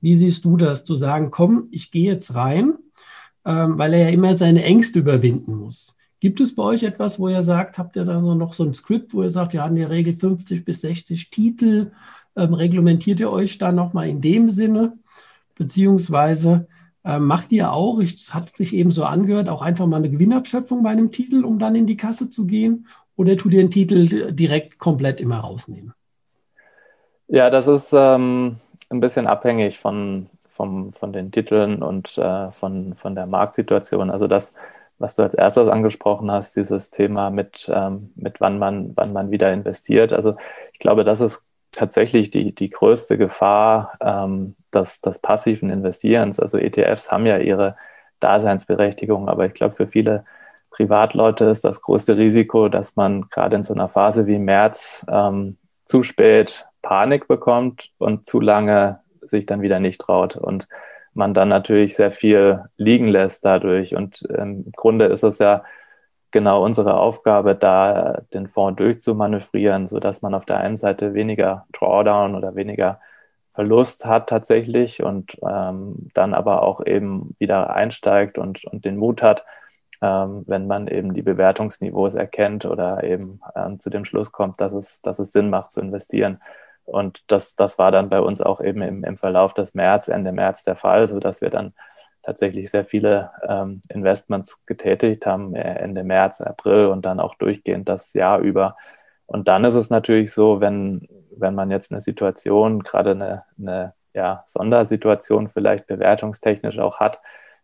Wie 0.00 0.14
siehst 0.14 0.44
du 0.44 0.56
das, 0.56 0.84
zu 0.84 0.94
sagen, 0.94 1.32
komm, 1.32 1.66
ich 1.72 1.90
gehe 1.90 2.12
jetzt 2.12 2.36
rein, 2.36 2.74
ähm, 3.44 3.76
weil 3.76 3.92
er 3.92 4.02
ja 4.02 4.08
immer 4.10 4.36
seine 4.36 4.62
Ängste 4.62 5.00
überwinden 5.00 5.56
muss. 5.56 5.96
Gibt 6.20 6.38
es 6.38 6.54
bei 6.54 6.62
euch 6.62 6.84
etwas, 6.84 7.18
wo 7.18 7.28
ihr 7.28 7.42
sagt, 7.42 7.78
habt 7.78 7.96
ihr 7.96 8.04
da 8.04 8.20
noch 8.20 8.54
so 8.54 8.62
ein 8.62 8.74
Skript, 8.74 9.14
wo 9.14 9.24
ihr 9.24 9.32
sagt, 9.32 9.52
ja, 9.52 9.66
in 9.66 9.74
der 9.74 9.90
Regel 9.90 10.14
50 10.14 10.64
bis 10.64 10.82
60 10.82 11.30
Titel, 11.30 11.90
ähm, 12.36 12.54
reglementiert 12.54 13.18
ihr 13.18 13.32
euch 13.32 13.58
da 13.58 13.72
nochmal 13.72 14.08
in 14.08 14.20
dem 14.20 14.48
Sinne? 14.48 14.96
Beziehungsweise 15.58 16.66
ähm, 17.04 17.26
macht 17.26 17.52
ihr 17.52 17.72
auch, 17.72 18.00
es 18.00 18.32
hat 18.34 18.56
sich 18.56 18.74
eben 18.74 18.90
so 18.90 19.04
angehört, 19.04 19.48
auch 19.48 19.62
einfach 19.62 19.86
mal 19.86 19.96
eine 19.96 20.10
Gewinnabschöpfung 20.10 20.82
bei 20.82 20.90
einem 20.90 21.10
Titel, 21.10 21.44
um 21.44 21.58
dann 21.58 21.74
in 21.74 21.86
die 21.86 21.96
Kasse 21.96 22.30
zu 22.30 22.46
gehen? 22.46 22.86
Oder 23.16 23.36
tut 23.36 23.52
ihr 23.52 23.60
den 23.60 23.70
Titel 23.70 24.32
direkt 24.32 24.78
komplett 24.78 25.20
immer 25.20 25.38
rausnehmen? 25.38 25.92
Ja, 27.26 27.50
das 27.50 27.66
ist 27.66 27.92
ähm, 27.92 28.56
ein 28.90 29.00
bisschen 29.00 29.26
abhängig 29.26 29.78
von, 29.78 30.28
vom, 30.48 30.92
von 30.92 31.12
den 31.12 31.30
Titeln 31.30 31.82
und 31.82 32.16
äh, 32.18 32.52
von, 32.52 32.94
von 32.94 33.14
der 33.14 33.26
Marktsituation. 33.26 34.10
Also 34.10 34.28
das, 34.28 34.54
was 34.98 35.16
du 35.16 35.22
als 35.22 35.34
erstes 35.34 35.68
angesprochen 35.68 36.30
hast, 36.30 36.56
dieses 36.56 36.90
Thema 36.90 37.30
mit, 37.30 37.70
ähm, 37.72 38.12
mit 38.16 38.40
wann 38.40 38.58
man, 38.58 38.96
wann 38.96 39.12
man 39.12 39.30
wieder 39.30 39.52
investiert. 39.52 40.12
Also 40.12 40.36
ich 40.72 40.78
glaube, 40.78 41.04
das 41.04 41.20
ist 41.20 41.44
tatsächlich 41.78 42.30
die, 42.30 42.54
die 42.54 42.70
größte 42.70 43.16
Gefahr 43.16 43.96
ähm, 44.00 44.56
des, 44.74 45.00
des 45.00 45.20
passiven 45.20 45.70
Investierens. 45.70 46.40
Also 46.40 46.58
ETFs 46.58 47.12
haben 47.12 47.24
ja 47.24 47.38
ihre 47.38 47.76
Daseinsberechtigung, 48.20 49.28
aber 49.28 49.46
ich 49.46 49.54
glaube, 49.54 49.76
für 49.76 49.86
viele 49.86 50.24
Privatleute 50.70 51.46
ist 51.46 51.64
das 51.64 51.80
größte 51.80 52.16
Risiko, 52.16 52.68
dass 52.68 52.96
man 52.96 53.28
gerade 53.30 53.56
in 53.56 53.62
so 53.62 53.74
einer 53.74 53.88
Phase 53.88 54.26
wie 54.26 54.38
März 54.38 55.06
ähm, 55.08 55.56
zu 55.84 56.02
spät 56.02 56.66
Panik 56.82 57.28
bekommt 57.28 57.92
und 57.98 58.26
zu 58.26 58.40
lange 58.40 59.00
sich 59.20 59.46
dann 59.46 59.62
wieder 59.62 59.78
nicht 59.78 60.00
traut 60.00 60.36
und 60.36 60.68
man 61.14 61.34
dann 61.34 61.48
natürlich 61.48 61.94
sehr 61.94 62.10
viel 62.10 62.64
liegen 62.76 63.08
lässt 63.08 63.44
dadurch. 63.44 63.94
Und 63.94 64.26
ähm, 64.36 64.64
im 64.66 64.72
Grunde 64.72 65.06
ist 65.06 65.22
es 65.22 65.38
ja 65.38 65.62
genau 66.30 66.64
unsere 66.64 66.98
Aufgabe, 66.98 67.54
da 67.54 68.22
den 68.32 68.46
Fonds 68.48 68.76
durchzumanövrieren, 68.76 69.86
sodass 69.86 70.22
man 70.22 70.34
auf 70.34 70.44
der 70.44 70.58
einen 70.58 70.76
Seite 70.76 71.14
weniger 71.14 71.66
Drawdown 71.72 72.34
oder 72.34 72.54
weniger 72.54 73.00
Verlust 73.52 74.06
hat 74.06 74.28
tatsächlich 74.28 75.02
und 75.02 75.36
ähm, 75.42 76.08
dann 76.14 76.32
aber 76.34 76.62
auch 76.62 76.84
eben 76.86 77.34
wieder 77.38 77.74
einsteigt 77.74 78.38
und, 78.38 78.64
und 78.66 78.84
den 78.84 78.96
Mut 78.96 79.22
hat, 79.22 79.44
ähm, 80.00 80.44
wenn 80.46 80.66
man 80.68 80.86
eben 80.86 81.12
die 81.12 81.22
Bewertungsniveaus 81.22 82.14
erkennt 82.14 82.66
oder 82.66 83.02
eben 83.02 83.40
ähm, 83.56 83.80
zu 83.80 83.90
dem 83.90 84.04
Schluss 84.04 84.30
kommt, 84.30 84.60
dass 84.60 84.72
es, 84.72 85.02
dass 85.02 85.18
es 85.18 85.32
Sinn 85.32 85.50
macht 85.50 85.72
zu 85.72 85.80
investieren. 85.80 86.40
Und 86.84 87.24
das, 87.26 87.56
das 87.56 87.78
war 87.78 87.90
dann 87.90 88.08
bei 88.08 88.20
uns 88.20 88.40
auch 88.40 88.60
eben 88.60 88.80
im, 88.82 89.02
im 89.02 89.16
Verlauf 89.16 89.54
des 89.54 89.74
März, 89.74 90.08
Ende 90.08 90.32
März 90.32 90.62
der 90.62 90.76
Fall, 90.76 91.06
sodass 91.08 91.40
wir 91.40 91.50
dann 91.50 91.74
tatsächlich 92.22 92.70
sehr 92.70 92.84
viele 92.84 93.30
ähm, 93.46 93.80
Investments 93.88 94.64
getätigt 94.66 95.26
haben, 95.26 95.54
äh, 95.54 95.78
Ende 95.78 96.04
März, 96.04 96.40
April 96.40 96.86
und 96.86 97.04
dann 97.04 97.20
auch 97.20 97.34
durchgehend 97.34 97.88
das 97.88 98.12
Jahr 98.14 98.40
über. 98.40 98.76
Und 99.26 99.48
dann 99.48 99.64
ist 99.64 99.74
es 99.74 99.90
natürlich 99.90 100.32
so, 100.32 100.60
wenn, 100.60 101.08
wenn 101.36 101.54
man 101.54 101.70
jetzt 101.70 101.92
eine 101.92 102.00
Situation, 102.00 102.82
gerade 102.82 103.12
eine, 103.12 103.44
eine 103.58 103.94
ja, 104.14 104.42
Sondersituation 104.46 105.48
vielleicht 105.48 105.86
bewertungstechnisch 105.86 106.78
auch 106.78 106.98
hat, 106.98 107.20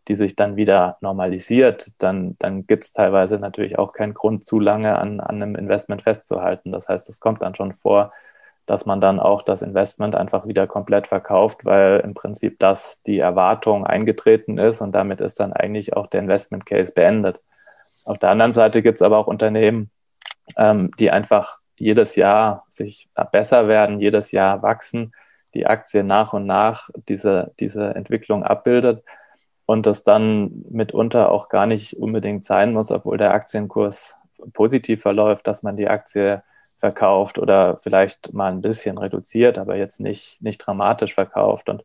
die 0.07 0.15
sich 0.15 0.35
dann 0.35 0.55
wieder 0.55 0.97
normalisiert, 1.01 1.93
dann, 1.97 2.35
dann 2.39 2.67
gibt 2.67 2.85
es 2.85 2.93
teilweise 2.93 3.39
natürlich 3.39 3.79
auch 3.79 3.93
keinen 3.93 4.13
Grund, 4.13 4.45
zu 4.45 4.59
lange 4.59 4.97
an, 4.97 5.19
an 5.19 5.41
einem 5.41 5.55
Investment 5.55 6.03
festzuhalten. 6.03 6.71
Das 6.71 6.87
heißt, 6.87 7.09
es 7.09 7.19
kommt 7.19 7.41
dann 7.41 7.55
schon 7.55 7.73
vor, 7.73 8.13
dass 8.65 8.85
man 8.85 8.99
dann 8.99 9.19
auch 9.19 9.41
das 9.41 9.61
Investment 9.61 10.15
einfach 10.15 10.47
wieder 10.47 10.67
komplett 10.67 11.07
verkauft, 11.07 11.65
weil 11.65 11.99
im 11.99 12.13
Prinzip 12.13 12.59
das 12.59 13.01
die 13.03 13.19
Erwartung 13.19 13.85
eingetreten 13.85 14.57
ist 14.57 14.81
und 14.81 14.91
damit 14.93 15.21
ist 15.21 15.39
dann 15.39 15.53
eigentlich 15.53 15.95
auch 15.95 16.07
der 16.07 16.21
Investment 16.21 16.65
Case 16.65 16.91
beendet. 16.91 17.41
Auf 18.05 18.17
der 18.17 18.29
anderen 18.29 18.53
Seite 18.53 18.81
gibt 18.81 18.95
es 18.95 19.01
aber 19.01 19.17
auch 19.17 19.27
Unternehmen, 19.27 19.91
ähm, 20.57 20.91
die 20.99 21.11
einfach 21.11 21.59
jedes 21.77 22.15
Jahr 22.15 22.65
sich 22.69 23.09
besser 23.31 23.67
werden, 23.67 23.99
jedes 23.99 24.31
Jahr 24.31 24.61
wachsen, 24.61 25.11
die 25.53 25.67
Aktie 25.67 26.03
nach 26.03 26.33
und 26.33 26.45
nach 26.45 26.89
diese, 27.07 27.53
diese 27.59 27.95
Entwicklung 27.95 28.43
abbildet 28.43 29.03
und 29.65 29.85
das 29.85 30.03
dann 30.03 30.65
mitunter 30.69 31.31
auch 31.31 31.49
gar 31.49 31.65
nicht 31.65 31.97
unbedingt 31.97 32.45
sein 32.45 32.73
muss, 32.73 32.91
obwohl 32.91 33.17
der 33.17 33.33
Aktienkurs 33.33 34.15
positiv 34.53 35.01
verläuft, 35.01 35.47
dass 35.47 35.63
man 35.63 35.77
die 35.77 35.87
Aktie 35.87 36.43
verkauft 36.79 37.39
oder 37.39 37.79
vielleicht 37.81 38.33
mal 38.33 38.51
ein 38.51 38.61
bisschen 38.61 38.97
reduziert, 38.97 39.57
aber 39.57 39.75
jetzt 39.75 39.99
nicht, 39.99 40.41
nicht 40.41 40.59
dramatisch 40.59 41.13
verkauft. 41.13 41.69
Und 41.69 41.83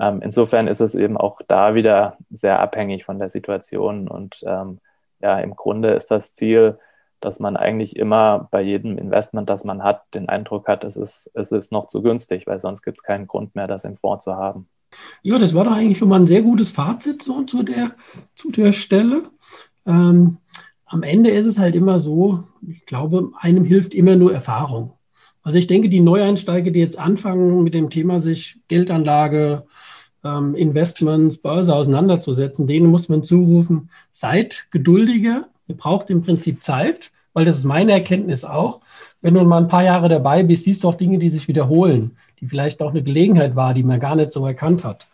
ähm, 0.00 0.20
insofern 0.22 0.66
ist 0.66 0.80
es 0.80 0.94
eben 0.94 1.16
auch 1.16 1.40
da 1.46 1.74
wieder 1.74 2.16
sehr 2.30 2.60
abhängig 2.60 3.04
von 3.04 3.18
der 3.18 3.28
Situation. 3.28 4.08
Und 4.08 4.42
ähm, 4.46 4.80
ja, 5.20 5.38
im 5.38 5.56
Grunde 5.56 5.90
ist 5.90 6.10
das 6.10 6.34
Ziel, 6.34 6.78
dass 7.20 7.40
man 7.40 7.56
eigentlich 7.56 7.96
immer 7.96 8.48
bei 8.50 8.60
jedem 8.60 8.98
Investment, 8.98 9.48
das 9.48 9.64
man 9.64 9.82
hat, 9.82 10.02
den 10.14 10.28
Eindruck 10.28 10.68
hat, 10.68 10.84
es 10.84 10.96
ist, 10.96 11.30
es 11.34 11.52
ist 11.52 11.72
noch 11.72 11.88
zu 11.88 12.02
günstig, 12.02 12.46
weil 12.46 12.60
sonst 12.60 12.82
gibt 12.82 12.98
es 12.98 13.02
keinen 13.02 13.26
Grund 13.26 13.54
mehr, 13.54 13.66
das 13.66 13.84
im 13.84 13.96
Fonds 13.96 14.24
zu 14.24 14.36
haben. 14.36 14.68
Ja, 15.22 15.38
das 15.38 15.54
war 15.54 15.64
doch 15.64 15.72
eigentlich 15.72 15.98
schon 15.98 16.08
mal 16.08 16.20
ein 16.20 16.26
sehr 16.26 16.42
gutes 16.42 16.70
Fazit 16.70 17.22
so 17.22 17.42
zu 17.42 17.62
der, 17.62 17.92
zu 18.36 18.50
der 18.52 18.72
Stelle. 18.72 19.22
Ähm, 19.86 20.38
am 20.86 21.02
Ende 21.02 21.30
ist 21.30 21.46
es 21.46 21.58
halt 21.58 21.74
immer 21.74 21.98
so, 21.98 22.44
ich 22.66 22.86
glaube, 22.86 23.30
einem 23.40 23.64
hilft 23.64 23.94
immer 23.94 24.16
nur 24.16 24.32
Erfahrung. 24.32 24.92
Also 25.42 25.58
ich 25.58 25.66
denke, 25.66 25.88
die 25.88 26.00
Neueinsteiger, 26.00 26.70
die 26.70 26.80
jetzt 26.80 26.98
anfangen 26.98 27.62
mit 27.62 27.74
dem 27.74 27.90
Thema 27.90 28.18
sich 28.18 28.58
Geldanlage, 28.68 29.64
ähm, 30.24 30.54
Investments, 30.54 31.38
Börse 31.38 31.74
auseinanderzusetzen, 31.74 32.66
denen 32.66 32.86
muss 32.86 33.08
man 33.08 33.22
zurufen, 33.22 33.90
seid 34.10 34.66
geduldiger, 34.70 35.48
ihr 35.68 35.76
braucht 35.76 36.10
im 36.10 36.22
Prinzip 36.22 36.62
Zeit, 36.62 37.12
weil 37.34 37.44
das 37.44 37.58
ist 37.58 37.64
meine 37.64 37.92
Erkenntnis 37.92 38.44
auch. 38.44 38.80
Wenn 39.20 39.34
du 39.34 39.44
mal 39.44 39.58
ein 39.58 39.68
paar 39.68 39.84
Jahre 39.84 40.08
dabei 40.08 40.42
bist, 40.42 40.64
siehst 40.64 40.84
du 40.84 40.88
auch 40.88 40.94
Dinge, 40.94 41.18
die 41.18 41.30
sich 41.30 41.48
wiederholen, 41.48 42.16
die 42.40 42.46
vielleicht 42.46 42.80
auch 42.80 42.90
eine 42.90 43.02
Gelegenheit 43.02 43.54
war, 43.56 43.74
die 43.74 43.82
man 43.82 44.00
gar 44.00 44.16
nicht 44.16 44.32
so 44.32 44.46
erkannt 44.46 44.84
hat. 44.84 45.06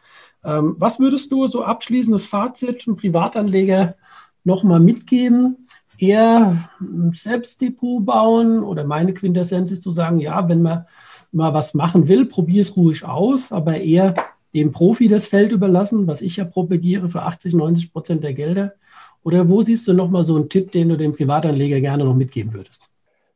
Ähm, 0.44 0.74
was 0.78 1.00
würdest 1.00 1.33
du 1.33 1.46
so 1.48 1.64
abschließendes 1.64 2.26
Fazit, 2.26 2.87
ein 2.87 2.96
Privatanleger, 2.96 3.96
nochmal 4.44 4.81
mitgeben? 4.81 5.66
Eher 5.98 6.70
ein 6.81 7.12
Selbstdepot 7.12 8.05
bauen 8.05 8.62
oder 8.62 8.85
meine 8.85 9.12
Quintessenz 9.12 9.70
ist 9.70 9.83
zu 9.83 9.92
sagen, 9.92 10.18
ja, 10.18 10.48
wenn 10.48 10.62
man 10.62 10.87
mal 11.33 11.55
was 11.55 11.74
machen 11.74 12.09
will, 12.09 12.26
probier 12.26 12.62
es 12.62 12.76
ruhig 12.76 13.05
aus, 13.05 13.53
aber 13.53 13.79
eher 13.79 14.14
dem 14.55 14.72
Profi 14.72 15.09
das 15.09 15.26
Feld 15.26 15.53
überlassen, 15.53 16.07
was 16.07 16.22
ich 16.22 16.37
ja 16.37 16.44
propagiere 16.44 17.09
für 17.09 17.22
80, 17.22 17.55
90 17.55 17.92
Prozent 17.92 18.24
der 18.24 18.35
Gelder. 18.35 18.74
Oder 19.22 19.48
wo 19.48 19.62
siehst 19.62 19.87
du 19.87 19.92
nochmal 19.92 20.24
so 20.24 20.37
einen 20.37 20.48
Tipp, 20.48 20.72
den 20.72 20.88
du 20.88 20.96
dem 20.96 21.14
Privatanleger 21.14 21.81
gerne 21.81 22.05
noch 22.05 22.14
mitgeben 22.14 22.55
würdest? 22.55 22.88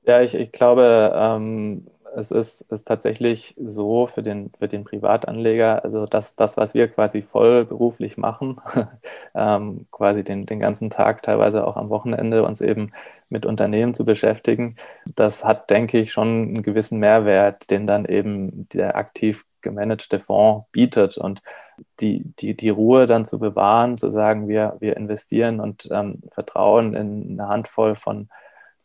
Ja, 0.06 0.22
ich, 0.22 0.34
ich 0.34 0.50
glaube, 0.50 1.12
ähm, 1.14 1.86
es 2.16 2.30
ist, 2.30 2.62
ist 2.62 2.86
tatsächlich 2.86 3.54
so 3.58 4.06
für 4.06 4.22
den, 4.22 4.50
für 4.58 4.68
den 4.68 4.84
Privatanleger, 4.84 5.84
also 5.84 6.06
das, 6.06 6.36
das, 6.36 6.56
was 6.56 6.74
wir 6.74 6.88
quasi 6.88 7.22
voll 7.22 7.64
beruflich 7.64 8.16
machen, 8.16 8.60
ähm, 9.34 9.86
quasi 9.90 10.24
den, 10.24 10.46
den 10.46 10.60
ganzen 10.60 10.90
Tag, 10.90 11.22
teilweise 11.22 11.66
auch 11.66 11.76
am 11.76 11.90
Wochenende, 11.90 12.44
uns 12.44 12.60
eben 12.60 12.92
mit 13.28 13.46
Unternehmen 13.46 13.94
zu 13.94 14.04
beschäftigen, 14.04 14.76
das 15.06 15.44
hat, 15.44 15.70
denke 15.70 15.98
ich, 15.98 16.12
schon 16.12 16.28
einen 16.28 16.62
gewissen 16.62 16.98
Mehrwert, 16.98 17.70
den 17.70 17.86
dann 17.86 18.04
eben 18.04 18.68
der 18.68 18.96
aktiv 18.96 19.44
gemanagte 19.62 20.20
Fonds 20.20 20.66
bietet. 20.70 21.18
Und 21.18 21.42
die, 22.00 22.22
die, 22.38 22.56
die 22.56 22.68
Ruhe 22.68 23.06
dann 23.06 23.24
zu 23.24 23.38
bewahren, 23.40 23.98
zu 23.98 24.10
sagen, 24.12 24.46
wir, 24.46 24.76
wir 24.78 24.96
investieren 24.96 25.58
und 25.60 25.88
ähm, 25.90 26.22
vertrauen 26.30 26.94
in 26.94 27.40
eine 27.40 27.48
Handvoll 27.48 27.96
von, 27.96 28.28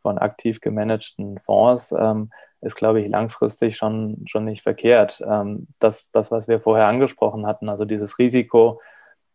von 0.02 0.18
aktiv 0.18 0.62
gemanagten 0.62 1.40
Fonds, 1.40 1.92
ähm, 1.92 2.32
ist, 2.62 2.76
glaube 2.76 3.02
ich, 3.02 3.08
langfristig 3.08 3.78
schon, 3.78 4.24
schon 4.26 4.46
nicht 4.46 4.64
verkehrt. 4.64 5.24
Ähm, 5.26 5.68
das, 5.80 6.12
das, 6.12 6.32
was 6.32 6.48
wir 6.48 6.60
vorher 6.60 6.88
angesprochen 6.88 7.46
hatten, 7.46 7.70
also 7.70 7.86
dieses 7.86 8.20
Risiko, 8.20 8.82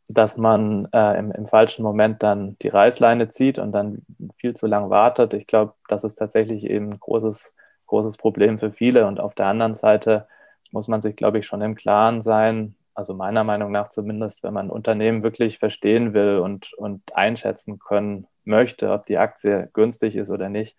dass 0.09 0.37
man 0.37 0.89
äh, 0.93 1.19
im, 1.19 1.33
im, 1.33 1.47
falschen 1.47 1.83
Moment 1.83 2.23
dann 2.23 2.57
die 2.61 2.69
Reißleine 2.69 3.31
zieht 3.31 3.59
und 3.59 3.73
dann 3.73 4.03
viel 4.37 4.55
zu 4.55 4.67
lang 4.67 4.91
wartet. 4.91 5.33
Ich 5.33 5.47
glaube, 5.47 5.73
das 5.89 6.05
ist 6.05 6.17
tatsächlich 6.17 6.69
eben 6.69 6.91
ein 6.91 7.01
großes, 7.01 7.55
großes 7.87 8.19
Problem 8.19 8.59
für 8.59 8.73
viele. 8.73 9.07
Und 9.07 9.19
auf 9.19 9.35
der 9.35 9.47
anderen 9.47 9.75
Seite 9.75 10.27
muss 10.73 10.89
man 10.89 11.01
sich, 11.01 11.17
glaube 11.17 11.39
ich, 11.39 11.47
schon 11.47 11.63
im 11.63 11.75
Klaren 11.75 12.21
sein, 12.21 12.75
also 12.95 13.15
meiner 13.15 13.45
Meinung 13.45 13.73
nach 13.73 13.89
zumindest, 13.89 14.43
wenn 14.43 14.55
man 14.55 14.71
Unternehmen 14.71 15.23
wirklich 15.23 15.59
verstehen 15.59 16.15
will 16.15 16.39
und, 16.39 16.75
und 16.75 17.17
einschätzen 17.17 17.79
können 17.79 18.27
möchte, 18.45 18.93
ob 18.93 19.07
die 19.07 19.19
Aktie 19.19 19.71
günstig 19.73 20.17
ist 20.17 20.31
oder 20.31 20.49
nicht, 20.49 20.77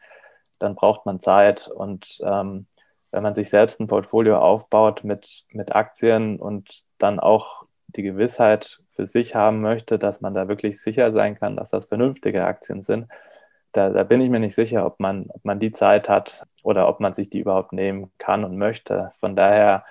dann 0.60 0.76
braucht 0.76 1.06
man 1.06 1.20
Zeit. 1.20 1.68
Und 1.68 2.20
ähm, 2.24 2.68
wenn 3.12 3.24
man 3.24 3.34
sich 3.34 3.50
selbst 3.50 3.80
ein 3.80 3.88
Portfolio 3.88 4.38
aufbaut 4.39 5.04
mit, 5.04 5.46
mit 5.52 5.76
Aktien 5.76 6.39
und 6.39 6.84
dann 6.98 7.20
auch 7.20 7.65
die 7.88 8.04
Gewissheit 8.04 8.82
für 8.89 9.08
sich 9.08 9.36
haben 9.36 9.62
möchte, 9.62 9.98
dass 10.00 10.22
man 10.22 10.34
da 10.34 10.48
wirklich 10.48 10.82
sicher 10.82 11.12
sein 11.12 11.36
kann, 11.36 11.56
dass 11.56 11.70
das 11.70 11.86
vernünftige 11.86 12.46
Aktien 12.46 12.82
sind, 12.82 13.08
da, 13.72 13.89
da, 13.89 14.04
bin 14.04 14.22
ich 14.22 14.30
mir 14.30 14.39
nicht 14.39 14.56
sicher, 14.56 14.86
ob 14.86 15.00
man, 15.00 15.28
ob 15.30 15.44
man 15.44 15.60
die 15.60 15.72
Zeit 15.72 16.08
hat 16.08 16.46
oder 16.63 16.88
ob 16.88 17.00
man 17.00 17.13
sich 17.13 17.30
die 17.30 17.39
überhaupt 17.39 17.74
nehmen 17.74 18.12
kann 18.18 18.46
und 18.46 18.58
möchte. 18.58 19.12
Von 19.20 19.36
daher 19.36 19.84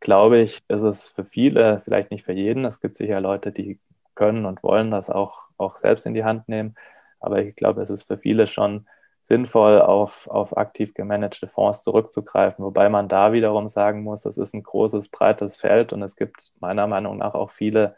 glaube 0.00 0.38
ich, 0.38 0.58
ist 0.68 0.82
es 0.82 1.04
für 1.04 1.24
viele, 1.24 1.80
vielleicht 1.84 2.10
nicht 2.10 2.24
für 2.24 2.32
jeden, 2.32 2.64
es 2.64 2.80
gibt 2.80 2.96
sicher 2.96 3.20
Leute, 3.20 3.52
die 3.52 3.78
können 4.14 4.46
und 4.46 4.62
wollen 4.62 4.90
das 4.90 5.10
auch, 5.10 5.48
auch 5.58 5.76
selbst 5.76 6.06
in 6.06 6.14
die 6.14 6.24
Hand 6.24 6.48
nehmen, 6.48 6.74
aber 7.20 7.42
ich 7.42 7.54
glaube, 7.54 7.82
es 7.82 7.90
ist 7.90 8.04
für 8.04 8.18
viele 8.18 8.46
schon 8.46 8.86
sinnvoll, 9.30 9.80
auf, 9.80 10.26
auf 10.26 10.56
aktiv 10.56 10.92
gemanagte 10.92 11.46
Fonds 11.46 11.84
zurückzugreifen, 11.84 12.64
wobei 12.64 12.88
man 12.88 13.06
da 13.06 13.32
wiederum 13.32 13.68
sagen 13.68 14.02
muss, 14.02 14.22
das 14.22 14.36
ist 14.38 14.54
ein 14.54 14.64
großes, 14.64 15.08
breites 15.08 15.54
Feld 15.54 15.92
und 15.92 16.02
es 16.02 16.16
gibt 16.16 16.50
meiner 16.58 16.88
Meinung 16.88 17.16
nach 17.18 17.34
auch 17.34 17.52
viele, 17.52 17.94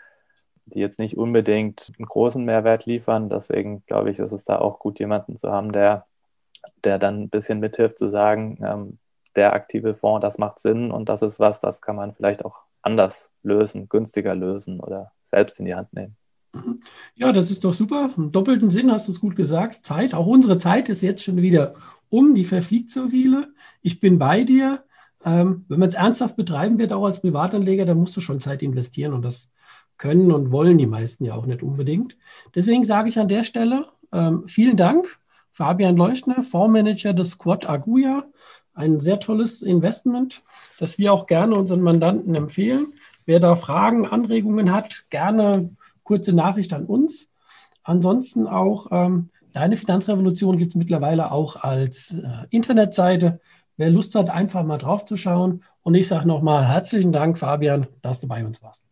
die 0.67 0.81
jetzt 0.81 0.99
nicht 0.99 1.17
unbedingt 1.17 1.91
einen 1.99 2.07
großen 2.07 2.45
Mehrwert 2.45 2.85
liefern. 2.85 3.31
Deswegen 3.31 3.83
glaube 3.87 4.11
ich, 4.11 4.19
ist 4.19 4.33
es 4.33 4.45
da 4.45 4.59
auch 4.59 4.79
gut, 4.79 5.01
jemanden 5.01 5.39
zu 5.39 5.51
haben, 5.51 5.73
der, 5.73 6.07
der 6.85 6.99
dann 6.99 7.23
ein 7.23 7.31
bisschen 7.31 7.61
mithilft 7.61 7.99
zu 7.99 8.09
sagen, 8.11 8.59
ähm, 8.63 8.99
der 9.35 9.55
aktive 9.55 9.95
Fonds, 9.95 10.21
das 10.21 10.37
macht 10.37 10.59
Sinn 10.61 10.91
und 10.91 11.09
das 11.09 11.23
ist 11.23 11.41
was, 11.41 11.61
das 11.61 11.81
kann 11.81 11.97
man 11.97 12.13
vielleicht 12.13 12.45
auch 12.45 12.59
anders 12.83 13.33
lösen, 13.43 13.89
günstiger 13.89 14.35
lösen 14.35 14.81
oder 14.81 15.13
selbst 15.25 15.59
in 15.61 15.65
die 15.65 15.75
Hand 15.75 15.95
nehmen. 15.95 16.19
Ja, 17.15 17.33
das 17.33 17.51
ist 17.51 17.65
doch 17.65 17.75
super. 17.75 18.11
Im 18.17 18.33
doppelten 18.33 18.71
Sinn 18.71 18.91
hast 18.93 19.09
du 19.09 19.13
es 19.13 19.21
gut 19.21 19.37
gesagt. 19.37 19.87
Zeit, 19.87 20.15
auch 20.15 20.27
unsere 20.27 20.59
Zeit 20.59 20.89
ist 20.89 21.01
jetzt 21.03 21.25
schon 21.25 21.37
wieder 21.37 21.75
um, 22.11 22.35
die 22.35 22.45
verfliegt 22.45 22.91
so 22.91 23.09
viele. 23.09 23.55
Ich 23.81 24.01
bin 24.01 24.19
bei 24.19 24.45
dir. 24.45 24.85
Ähm, 25.25 25.65
wenn 25.69 25.79
man 25.79 25.89
es 25.89 25.95
ernsthaft 25.95 26.37
betreiben 26.37 26.79
wird, 26.79 26.93
auch 26.93 27.05
als 27.05 27.21
Privatanleger, 27.21 27.85
dann 27.85 27.97
musst 27.97 28.17
du 28.17 28.21
schon 28.21 28.41
Zeit 28.41 28.61
investieren 28.61 29.15
und 29.15 29.23
das 29.23 29.51
können 29.97 30.33
und 30.33 30.51
wollen 30.51 30.79
die 30.79 30.87
meisten 30.87 31.25
ja 31.25 31.35
auch 31.35 31.47
nicht 31.47 31.63
unbedingt. 31.63 32.17
Deswegen 32.55 32.85
sage 32.85 33.09
ich 33.09 33.19
an 33.19 33.29
der 33.29 33.45
Stelle 33.45 33.87
ähm, 34.13 34.47
vielen 34.47 34.77
Dank, 34.77 35.07
Fabian 35.53 35.97
Leuchtner, 35.97 36.43
Fondsmanager 36.43 37.15
des 37.15 37.31
Squad 37.31 37.69
Aguja. 37.69 38.25
Ein 38.75 39.01
sehr 39.01 39.21
tolles 39.21 39.63
Investment, 39.63 40.43
das 40.79 40.99
wir 40.99 41.13
auch 41.13 41.27
gerne 41.27 41.55
unseren 41.55 41.83
Mandanten 41.83 42.35
empfehlen. 42.35 42.93
Wer 43.27 43.39
da 43.39 43.55
Fragen, 43.55 44.07
Anregungen 44.07 44.73
hat, 44.73 45.05
gerne 45.11 45.77
kurze 46.05 46.33
Nachricht 46.33 46.73
an 46.73 46.87
uns. 46.87 47.31
Ansonsten 47.83 48.47
auch 48.47 48.87
ähm, 48.91 49.31
Deine 49.53 49.77
Finanzrevolution 49.77 50.57
gibt 50.57 50.71
es 50.71 50.77
mittlerweile 50.77 51.31
auch 51.31 51.57
als 51.57 52.15
äh, 52.15 52.47
Internetseite. 52.51 53.41
Wer 53.77 53.91
Lust 53.91 54.15
hat, 54.15 54.31
einfach 54.31 54.65
mal 54.65 54.79
drauf 54.79 55.05
zu 55.05 55.17
schauen. 55.17 55.63
Und 55.83 55.95
ich 55.95 56.09
sage 56.09 56.27
nochmal 56.27 56.67
herzlichen 56.67 57.13
Dank, 57.13 57.39
Fabian, 57.39 57.87
dass 58.01 58.21
du 58.21 58.29
bei 58.29 58.45
uns 58.45 58.63
warst. 58.63 58.87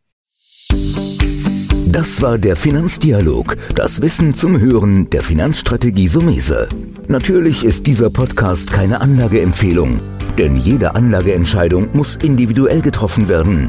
Das 1.86 2.22
war 2.22 2.38
der 2.38 2.56
Finanzdialog, 2.56 3.56
das 3.74 4.00
Wissen 4.00 4.32
zum 4.34 4.60
Hören 4.60 5.10
der 5.10 5.22
Finanzstrategie 5.22 6.08
Sumese. 6.08 6.68
Natürlich 7.08 7.64
ist 7.64 7.86
dieser 7.86 8.10
Podcast 8.10 8.70
keine 8.70 9.00
Anlageempfehlung, 9.00 10.00
denn 10.38 10.56
jede 10.56 10.94
Anlageentscheidung 10.94 11.88
muss 11.92 12.16
individuell 12.16 12.80
getroffen 12.80 13.28
werden. 13.28 13.68